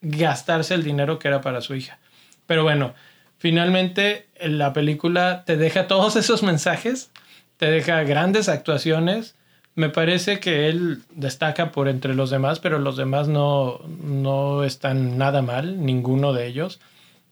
gastarse 0.00 0.74
el 0.74 0.84
dinero 0.84 1.18
que 1.18 1.28
era 1.28 1.40
para 1.40 1.60
su 1.60 1.74
hija. 1.74 1.98
Pero 2.46 2.62
bueno, 2.62 2.94
finalmente 3.38 4.26
la 4.40 4.72
película 4.72 5.44
te 5.44 5.56
deja 5.56 5.86
todos 5.86 6.16
esos 6.16 6.42
mensajes, 6.42 7.10
te 7.56 7.70
deja 7.70 8.02
grandes 8.04 8.48
actuaciones, 8.48 9.34
me 9.74 9.90
parece 9.90 10.40
que 10.40 10.68
él 10.68 11.02
destaca 11.14 11.70
por 11.70 11.88
entre 11.88 12.14
los 12.14 12.30
demás, 12.30 12.58
pero 12.58 12.80
los 12.80 12.96
demás 12.96 13.28
no, 13.28 13.78
no 14.02 14.64
están 14.64 15.18
nada 15.18 15.40
mal, 15.40 15.84
ninguno 15.84 16.32
de 16.32 16.48
ellos. 16.48 16.80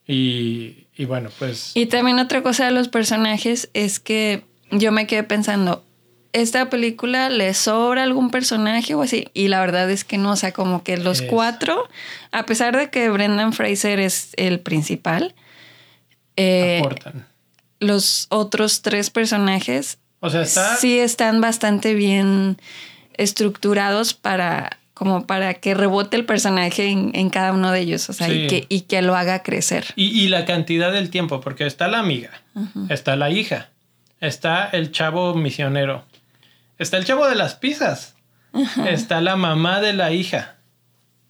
Y, 0.07 0.87
y, 0.96 1.07
bueno, 1.07 1.31
pues... 1.40 1.72
Y 1.74 1.87
también 1.87 2.20
otra 2.20 2.44
cosa 2.44 2.64
de 2.66 2.70
los 2.70 2.87
personajes 2.87 3.68
es 3.74 3.98
que 3.98 4.44
yo 4.70 4.92
me 4.92 5.09
quedé 5.09 5.24
pensando, 5.24 5.83
¿esta 6.37 6.68
película 6.68 7.31
le 7.31 7.55
sobra 7.55 8.03
algún 8.03 8.31
personaje 8.31 8.94
o 8.94 9.03
así? 9.03 9.29
Y 9.35 9.49
la 9.49 9.61
verdad 9.61 9.90
es 9.90 10.05
que 10.05 10.18
no, 10.18 10.33
o 10.33 10.37
sea, 10.37 10.53
como 10.53 10.85
que 10.85 10.96
los 10.96 11.22
cuatro, 11.22 11.88
a 12.31 12.44
pesar 12.44 12.77
de 12.77 12.90
que 12.90 13.09
Brendan 13.09 13.53
Fraser 13.53 14.01
es 14.01 14.33
el 14.37 14.61
principal, 14.61 15.35
eh, 16.37 16.81
aportan. 16.81 17.27
Los 17.81 18.27
otros 18.31 18.83
tres 18.83 19.11
personajes 19.11 19.99
o 20.20 20.31
sea, 20.31 20.44
Sí 20.44 20.99
están 20.99 21.40
bastante 21.40 21.94
bien 21.94 22.59
estructurados 23.14 24.14
para 24.14 24.79
como 24.94 25.27
para 25.27 25.53
que 25.53 25.75
rebote 25.75 26.16
el 26.16 26.25
personaje 26.25 26.88
en, 26.88 27.29
cada 27.29 27.53
uno 27.53 27.70
de 27.70 27.81
ellos, 27.81 28.09
o 28.09 28.14
sea, 28.14 28.33
y, 28.33 28.46
que, 28.46 28.64
y 28.70 28.83
que 28.83 29.03
lo 29.03 29.14
haga 29.14 29.42
crecer. 29.42 29.85
Y, 29.94 30.29
la 30.29 30.46
cantidad 30.46 30.90
del 30.90 31.11
tiempo, 31.11 31.42
porque 31.42 31.66
está 31.66 31.87
la 31.87 31.99
amiga, 31.99 32.31
está 32.88 33.14
la 33.14 33.29
hija, 33.31 33.68
está 34.20 34.64
el 34.64 34.92
chavo 34.92 35.35
misionero, 35.35 36.03
está 36.78 36.96
el 36.96 37.04
chavo 37.04 37.26
de 37.26 37.34
las 37.34 37.54
pizzas, 37.54 38.14
está 38.86 39.20
la 39.20 39.36
mamá 39.36 39.80
de 39.80 39.92
la 39.92 40.12
hija, 40.12 40.56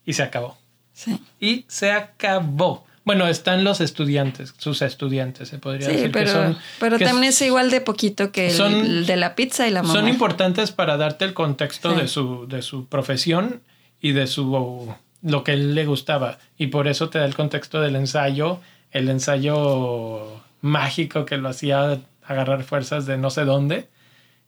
y 0.04 0.14
se 0.14 0.22
acabó. 0.22 0.56
Sí. 0.92 1.20
Y 1.40 1.64
se 1.68 1.92
acabó. 1.92 2.86
Bueno, 3.04 3.28
están 3.28 3.62
los 3.62 3.80
estudiantes, 3.80 4.52
sus 4.58 4.82
estudiantes, 4.82 5.48
se 5.48 5.58
podría 5.58 5.86
decir 5.86 6.10
pero, 6.10 6.26
que 6.26 6.32
son. 6.32 6.58
Pero 6.80 6.98
también 6.98 7.30
es 7.30 7.40
igual 7.40 7.70
de 7.70 7.80
poquito 7.80 8.32
que 8.32 8.48
el, 8.50 9.06
de 9.06 9.16
la 9.16 9.36
pizza 9.36 9.68
y 9.68 9.70
la 9.70 9.82
mamá. 9.82 9.94
Son 9.94 10.08
importantes 10.08 10.72
para 10.72 10.96
darte 10.96 11.24
el 11.24 11.32
contexto 11.32 11.94
de, 11.94 12.08
su, 12.08 12.48
de 12.48 12.62
su 12.62 12.86
profesión 12.86 13.62
y 14.00 14.10
de 14.10 14.26
su 14.26 14.92
lo 15.22 15.44
que 15.44 15.52
él 15.52 15.76
le 15.76 15.86
gustaba. 15.86 16.38
Y 16.58 16.68
por 16.68 16.88
eso 16.88 17.08
te 17.08 17.20
da 17.20 17.26
el 17.26 17.36
contexto 17.36 17.80
del 17.80 17.94
ensayo, 17.94 18.60
el 18.90 19.08
ensayo 19.08 20.42
mágico 20.60 21.24
que 21.26 21.36
lo 21.36 21.48
hacía 21.48 22.00
agarrar 22.24 22.64
fuerzas 22.64 23.06
de 23.06 23.18
no 23.18 23.30
sé 23.30 23.44
dónde, 23.44 23.88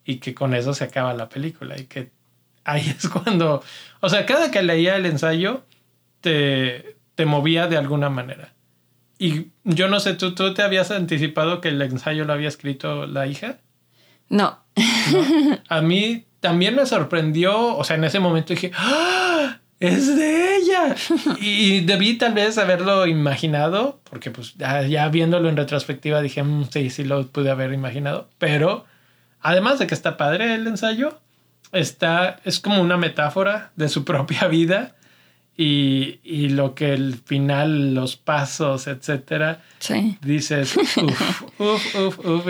y 0.09 0.17
que 0.17 0.33
con 0.33 0.53
eso 0.53 0.73
se 0.73 0.85
acaba 0.85 1.13
la 1.13 1.29
película. 1.29 1.79
Y 1.79 1.85
que 1.85 2.11
ahí 2.63 2.93
es 2.97 3.07
cuando. 3.09 3.63
O 3.99 4.09
sea, 4.09 4.25
cada 4.25 4.51
que 4.51 4.63
leía 4.63 4.95
el 4.95 5.05
ensayo, 5.05 5.63
te 6.21 6.99
te 7.19 7.25
movía 7.25 7.67
de 7.67 7.75
alguna 7.75 8.09
manera. 8.09 8.53
Y 9.17 9.47
yo 9.65 9.89
no 9.89 9.99
sé, 9.99 10.13
¿tú, 10.13 10.33
¿tú 10.35 10.53
te 10.53 10.61
habías 10.61 10.89
anticipado 10.89 11.59
que 11.59 11.67
el 11.67 11.81
ensayo 11.81 12.23
lo 12.23 12.31
había 12.31 12.47
escrito 12.47 13.07
la 13.07 13.27
hija? 13.27 13.57
No. 14.29 14.57
A 15.67 15.81
mí 15.81 16.27
también 16.39 16.77
me 16.77 16.85
sorprendió, 16.85 17.75
o 17.75 17.83
sea, 17.83 17.97
en 17.97 18.05
ese 18.05 18.21
momento 18.21 18.53
dije, 18.53 18.71
¡Ah! 18.73 19.59
es 19.81 20.15
de 20.15 20.55
ella. 20.55 20.95
y 21.41 21.81
debí 21.81 22.17
tal 22.17 22.33
vez 22.35 22.57
haberlo 22.57 23.05
imaginado, 23.05 23.99
porque 24.09 24.31
pues 24.31 24.55
ya, 24.55 25.09
viéndolo 25.09 25.49
en 25.49 25.57
retrospectiva 25.57 26.21
dije, 26.21 26.41
mm, 26.41 26.69
sí, 26.71 26.89
sí 26.89 27.03
lo 27.03 27.27
pude 27.27 27.51
haber 27.51 27.73
imaginado, 27.73 28.29
pero 28.37 28.85
además 29.41 29.79
de 29.79 29.87
que 29.87 29.93
está 29.93 30.17
padre 30.17 30.55
el 30.55 30.67
ensayo, 30.67 31.19
está, 31.71 32.39
es 32.45 32.59
como 32.59 32.81
una 32.81 32.97
metáfora 32.97 33.71
de 33.75 33.89
su 33.89 34.05
propia 34.05 34.47
vida 34.49 34.95
y, 35.57 36.19
y, 36.23 36.49
lo 36.49 36.73
que 36.73 36.93
el 36.93 37.15
final, 37.15 37.93
los 37.93 38.15
pasos, 38.15 38.87
etcétera, 38.87 39.61
sí. 39.79 40.17
dices, 40.21 40.77
uf, 40.77 40.97
uf, 41.59 41.95
uf, 41.95 42.25
uf. 42.25 42.45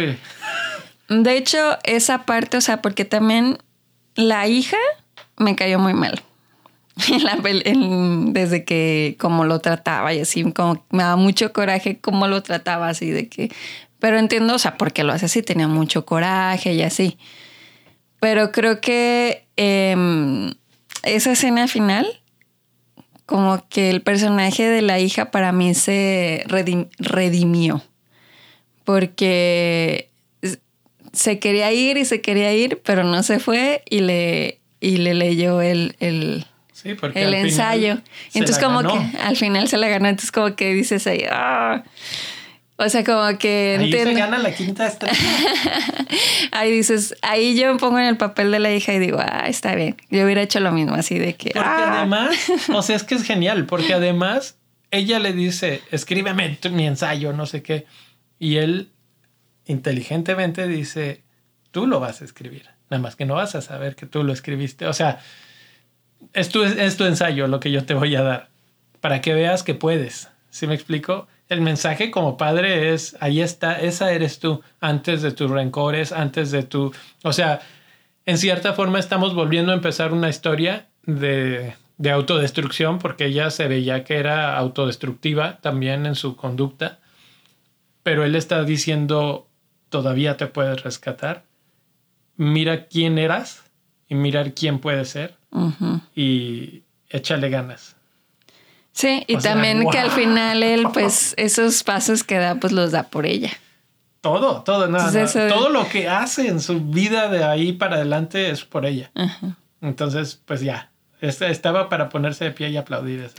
De 1.08 1.38
hecho, 1.38 1.80
esa 1.84 2.26
parte, 2.26 2.58
o 2.58 2.62
sea, 2.62 2.84
porque 2.84 3.06
también 3.06 3.58
la 4.14 4.48
hija 4.48 4.78
me 5.38 5.56
cayó 5.56 5.80
muy 5.80 5.96
mal. 5.96 6.22
desde 8.34 8.66
que 8.66 9.16
como 9.20 9.46
lo 9.46 9.60
trataba 9.60 10.14
y 10.14 10.20
así, 10.20 10.52
como 10.52 10.86
me 10.92 11.04
daba 11.04 11.16
mucho 11.16 11.54
coraje 11.54 12.00
cómo 12.00 12.28
lo 12.28 12.44
trataba 12.44 12.90
así 12.90 13.10
de 13.10 13.30
que, 13.30 13.52
pero 14.00 14.18
entiendo, 14.18 14.56
o 14.56 14.60
sea, 14.60 14.78
porque 14.78 15.04
lo 15.04 15.14
hace 15.14 15.26
así, 15.26 15.44
tenía 15.44 15.68
mucho 15.68 16.06
coraje 16.06 16.74
y 16.74 16.82
así. 16.82 17.18
Pero 18.20 18.52
creo 18.52 18.82
que 18.82 19.46
em, 19.56 20.54
esa 21.04 21.32
escena 21.32 21.68
final, 21.68 22.08
como 23.26 23.68
que 23.70 23.90
el 23.90 24.02
personaje 24.02 24.68
de 24.68 24.82
la 24.82 25.00
hija 25.00 25.32
para 25.32 25.52
mí 25.52 25.74
se 25.74 26.46
redimió, 26.98 27.84
porque 28.84 30.10
se 31.14 31.40
quería 31.40 31.72
ir 31.72 31.98
y 31.98 32.06
se 32.06 32.22
quería 32.22 32.54
ir, 32.54 32.82
pero 32.84 33.04
no 33.04 33.24
se 33.24 33.40
fue 33.40 33.84
y 33.90 34.02
le, 34.02 34.60
y 34.80 34.98
le 34.98 35.14
leyó 35.14 35.62
el, 35.62 35.96
el, 36.00 36.46
el 36.84 37.34
ensayo. 37.34 38.00
Entonces 38.34 38.64
como 38.64 38.82
que 38.82 39.18
al 39.20 39.36
final 39.36 39.68
se 39.68 39.78
la 39.78 39.88
ganó, 39.88 40.08
entonces 40.08 40.32
como 40.32 40.56
que 40.56 40.74
dices 40.74 41.06
ahí, 41.08 41.26
ah". 41.30 41.84
O 42.82 42.88
sea, 42.88 43.04
como 43.04 43.38
que... 43.38 43.76
Ahí 43.78 43.92
se 43.92 44.14
gana 44.14 44.38
la 44.38 44.54
quinta 44.54 44.88
estrella. 44.88 45.14
ahí 46.54 46.72
dices, 46.72 47.14
ahí 47.22 47.60
yo 47.60 47.74
me 47.74 47.78
pongo 47.78 48.00
en 48.00 48.06
el 48.06 48.16
papel 48.16 48.52
de 48.52 48.60
la 48.60 48.74
hija 48.74 48.94
y 48.94 49.00
digo, 49.00 49.20
ah, 49.20 49.50
está 49.50 49.76
bien. 49.76 49.98
Yo 50.10 50.24
hubiera 50.24 50.42
hecho 50.42 50.62
lo 50.62 50.72
mismo, 50.72 50.96
así 50.96 51.20
de 51.20 51.36
que... 51.36 51.50
Porque 51.50 51.68
ah". 51.68 51.98
además, 51.98 52.38
o 52.74 52.82
sea, 52.82 52.96
es 52.96 53.04
que 53.04 53.16
es 53.16 53.24
genial, 53.24 53.66
porque 53.66 53.94
además 53.94 54.58
ella 54.92 55.20
le 55.20 55.34
dice, 55.34 55.82
escríbeme 55.92 56.58
mi 56.72 56.88
ensayo, 56.88 57.34
no 57.34 57.48
sé 57.48 57.62
qué. 57.64 57.86
Y 58.40 58.56
él 58.56 58.92
inteligentemente 59.66 60.66
dice, 60.66 61.22
tú 61.72 61.86
lo 61.86 62.00
vas 62.00 62.22
a 62.22 62.26
escribir. 62.26 62.70
Nada 62.90 63.04
más 63.04 63.18
que 63.18 63.26
no 63.26 63.34
vas 63.34 63.56
a 63.56 63.62
saber 63.62 63.98
que 63.98 64.06
tú 64.06 64.24
lo 64.24 64.32
escribiste. 64.32 64.88
O 64.88 64.94
sea, 64.94 65.20
es 66.32 66.48
tu, 66.48 66.64
es 66.64 66.96
tu 66.96 67.04
ensayo 67.04 67.48
lo 67.48 67.60
que 67.60 67.72
yo 67.72 67.86
te 67.86 67.94
voy 67.94 68.16
a 68.16 68.22
dar 68.22 68.50
para 69.02 69.20
que 69.20 69.34
veas 69.34 69.64
que 69.64 69.76
puedes. 69.76 70.30
¿Sí 70.50 70.66
me 70.66 70.76
explico? 70.76 71.28
El 71.50 71.62
mensaje 71.62 72.12
como 72.12 72.38
padre 72.38 72.94
es, 72.94 73.18
ahí 73.20 73.42
está, 73.42 73.82
esa 73.82 74.12
eres 74.14 74.40
tú, 74.40 74.62
antes 74.80 75.22
de 75.22 75.32
tus 75.32 75.50
rencores, 75.50 76.12
antes 76.12 76.52
de 76.52 76.64
tu... 76.64 76.94
O 77.24 77.34
sea, 77.34 77.62
en 78.26 78.38
cierta 78.38 78.74
forma 78.74 79.00
estamos 79.00 79.34
volviendo 79.34 79.72
a 79.72 79.76
empezar 79.76 80.14
una 80.14 80.30
historia 80.30 80.88
de, 81.04 81.74
de 82.00 82.12
autodestrucción 82.12 82.98
porque 82.98 83.26
ella 83.26 83.50
se 83.50 83.68
veía 83.68 84.04
que 84.06 84.18
era 84.18 84.58
autodestructiva 84.58 85.60
también 85.60 86.06
en 86.06 86.16
su 86.16 86.36
conducta, 86.36 87.00
pero 88.04 88.24
él 88.24 88.36
está 88.36 88.64
diciendo, 88.64 89.48
todavía 89.90 90.38
te 90.38 90.48
puedes 90.48 90.82
rescatar, 90.82 91.44
mira 92.38 92.88
quién 92.88 93.18
eras 93.18 93.70
y 94.08 94.16
mirar 94.16 94.54
quién 94.54 94.80
puede 94.80 95.04
ser 95.04 95.36
y 96.16 96.84
échale 97.10 97.50
ganas. 97.50 97.98
Sí, 99.00 99.24
y 99.28 99.38
también 99.38 99.90
que 99.90 99.98
al 99.98 100.12
final 100.12 100.62
él, 100.62 100.86
pues, 100.94 101.34
esos 101.38 101.84
pasos 101.84 102.26
que 102.26 102.38
da, 102.38 102.56
pues 102.56 102.74
los 102.74 102.92
da 102.92 103.04
por 103.04 103.26
ella. 103.26 103.50
Todo, 104.20 104.62
todo, 104.64 104.90
nada, 104.90 105.26
todo 105.48 105.70
lo 105.70 105.88
que 105.88 106.10
hace 106.10 106.50
en 106.50 106.60
su 106.60 106.82
vida 106.82 107.30
de 107.30 107.46
ahí 107.46 107.72
para 107.72 107.96
adelante 107.96 108.50
es 108.50 108.66
por 108.66 108.86
ella. 108.86 109.10
Entonces, 109.80 110.42
pues 110.46 110.60
ya, 110.60 110.92
estaba 111.22 111.88
para 111.88 112.10
ponerse 112.10 112.44
de 112.44 112.52
pie 112.52 112.72
y 112.72 112.76
aplaudir. 112.76 113.32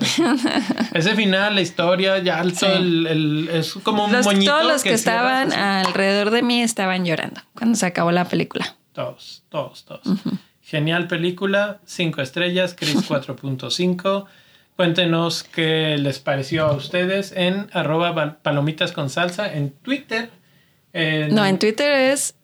Ese, 0.94 1.14
final, 1.14 1.54
la 1.54 1.60
historia, 1.60 2.16
ya 2.20 2.40
alto, 2.40 2.66
el, 2.66 3.50
es 3.52 3.74
como 3.82 4.06
un 4.06 4.12
moñito. 4.12 4.52
Todos 4.52 4.66
los 4.66 4.82
que, 4.82 4.94
estaban 4.94 5.52
alrededor 5.52 6.30
de 6.30 6.40
mí 6.40 6.62
estaban 6.62 7.04
llorando 7.04 7.42
cuando 7.54 7.76
se 7.76 7.84
acabó 7.84 8.12
la 8.12 8.24
película. 8.24 8.76
Todos, 8.94 9.42
todos, 9.50 9.84
todos. 9.84 10.00
Genial 10.62 11.06
película, 11.06 11.80
cinco 11.84 12.22
estrellas, 12.22 12.74
Chris 12.74 12.96
4.5. 13.10 14.24
Cuéntenos 14.80 15.42
qué 15.42 15.98
les 15.98 16.20
pareció 16.20 16.64
a 16.64 16.72
ustedes 16.72 17.34
en 17.36 17.68
arroba 17.74 18.38
palomitas 18.40 18.92
con 18.92 19.10
salsa 19.10 19.52
en 19.52 19.72
Twitter. 19.72 20.30
No, 20.94 21.44
en 21.44 21.58
Twitter 21.58 21.92
es 21.92 22.34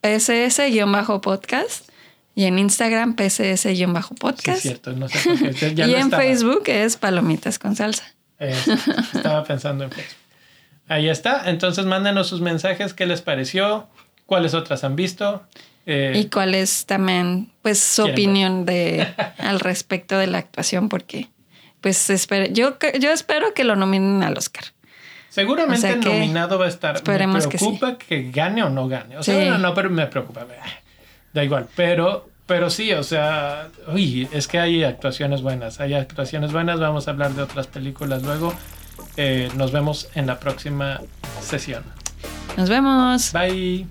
pss-podcast 0.00 1.88
y 2.36 2.44
en 2.44 2.60
Instagram 2.60 3.16
pss-podcast. 3.16 4.54
Sí, 4.54 4.68
cierto, 4.68 4.92
no 4.92 5.08
sé 5.08 5.18
por 5.28 5.52
qué. 5.52 5.74
y 5.84 5.94
en 5.96 6.12
Facebook 6.12 6.62
es 6.66 6.96
palomitas 6.96 7.58
con 7.58 7.74
salsa. 7.74 8.04
estaba 8.38 9.42
pensando 9.42 9.82
en 9.82 9.90
Facebook. 9.90 10.14
Ahí 10.86 11.08
está. 11.08 11.50
Entonces 11.50 11.86
mándenos 11.86 12.28
sus 12.28 12.40
mensajes, 12.40 12.94
qué 12.94 13.04
les 13.06 13.20
pareció, 13.20 13.88
cuáles 14.26 14.54
otras 14.54 14.84
han 14.84 14.94
visto. 14.94 15.42
Eh, 15.86 16.12
y 16.14 16.26
cuál 16.26 16.54
es 16.54 16.86
también 16.86 17.50
pues 17.62 17.80
su 17.80 18.04
opinión 18.04 18.64
de 18.64 19.08
al 19.38 19.58
respecto 19.58 20.16
de 20.16 20.28
la 20.28 20.38
actuación 20.38 20.88
porque 20.88 21.33
pues 21.84 22.08
espero, 22.08 22.50
yo 22.50 22.78
yo 22.98 23.10
espero 23.10 23.52
que 23.52 23.62
lo 23.62 23.76
nominen 23.76 24.22
al 24.22 24.38
Oscar. 24.38 24.64
Seguramente 25.28 25.86
el 25.90 26.00
nominado 26.00 26.58
va 26.58 26.64
a 26.64 26.68
estar. 26.68 26.96
Esperemos 26.96 27.44
me 27.44 27.50
preocupa 27.50 27.98
que, 27.98 28.30
gane 28.30 28.62
o 28.62 28.70
no 28.70 28.88
gane. 28.88 29.18
O 29.18 29.22
sea, 29.22 29.50
no, 29.50 29.58
no, 29.58 29.74
pero 29.74 29.90
me 29.90 30.06
preocupa. 30.06 30.46
Da 31.34 31.44
igual. 31.44 31.68
Pero, 31.76 32.30
pero 32.46 32.70
sí, 32.70 32.90
o 32.94 33.02
sea, 33.02 33.68
uy, 33.92 34.26
es 34.32 34.48
que 34.48 34.58
hay 34.58 34.82
actuaciones 34.82 35.42
buenas. 35.42 35.78
Hay 35.78 35.92
actuaciones 35.92 36.52
buenas. 36.52 36.80
Vamos 36.80 37.06
a 37.06 37.10
hablar 37.10 37.32
de 37.32 37.42
otras 37.42 37.66
películas 37.66 38.22
luego. 38.22 38.54
Eh, 39.18 39.50
nos 39.54 39.70
vemos 39.70 40.08
en 40.14 40.26
la 40.26 40.40
próxima 40.40 41.02
sesión. 41.42 41.82
Nos 42.56 42.70
vemos. 42.70 43.30
Bye. 43.34 43.86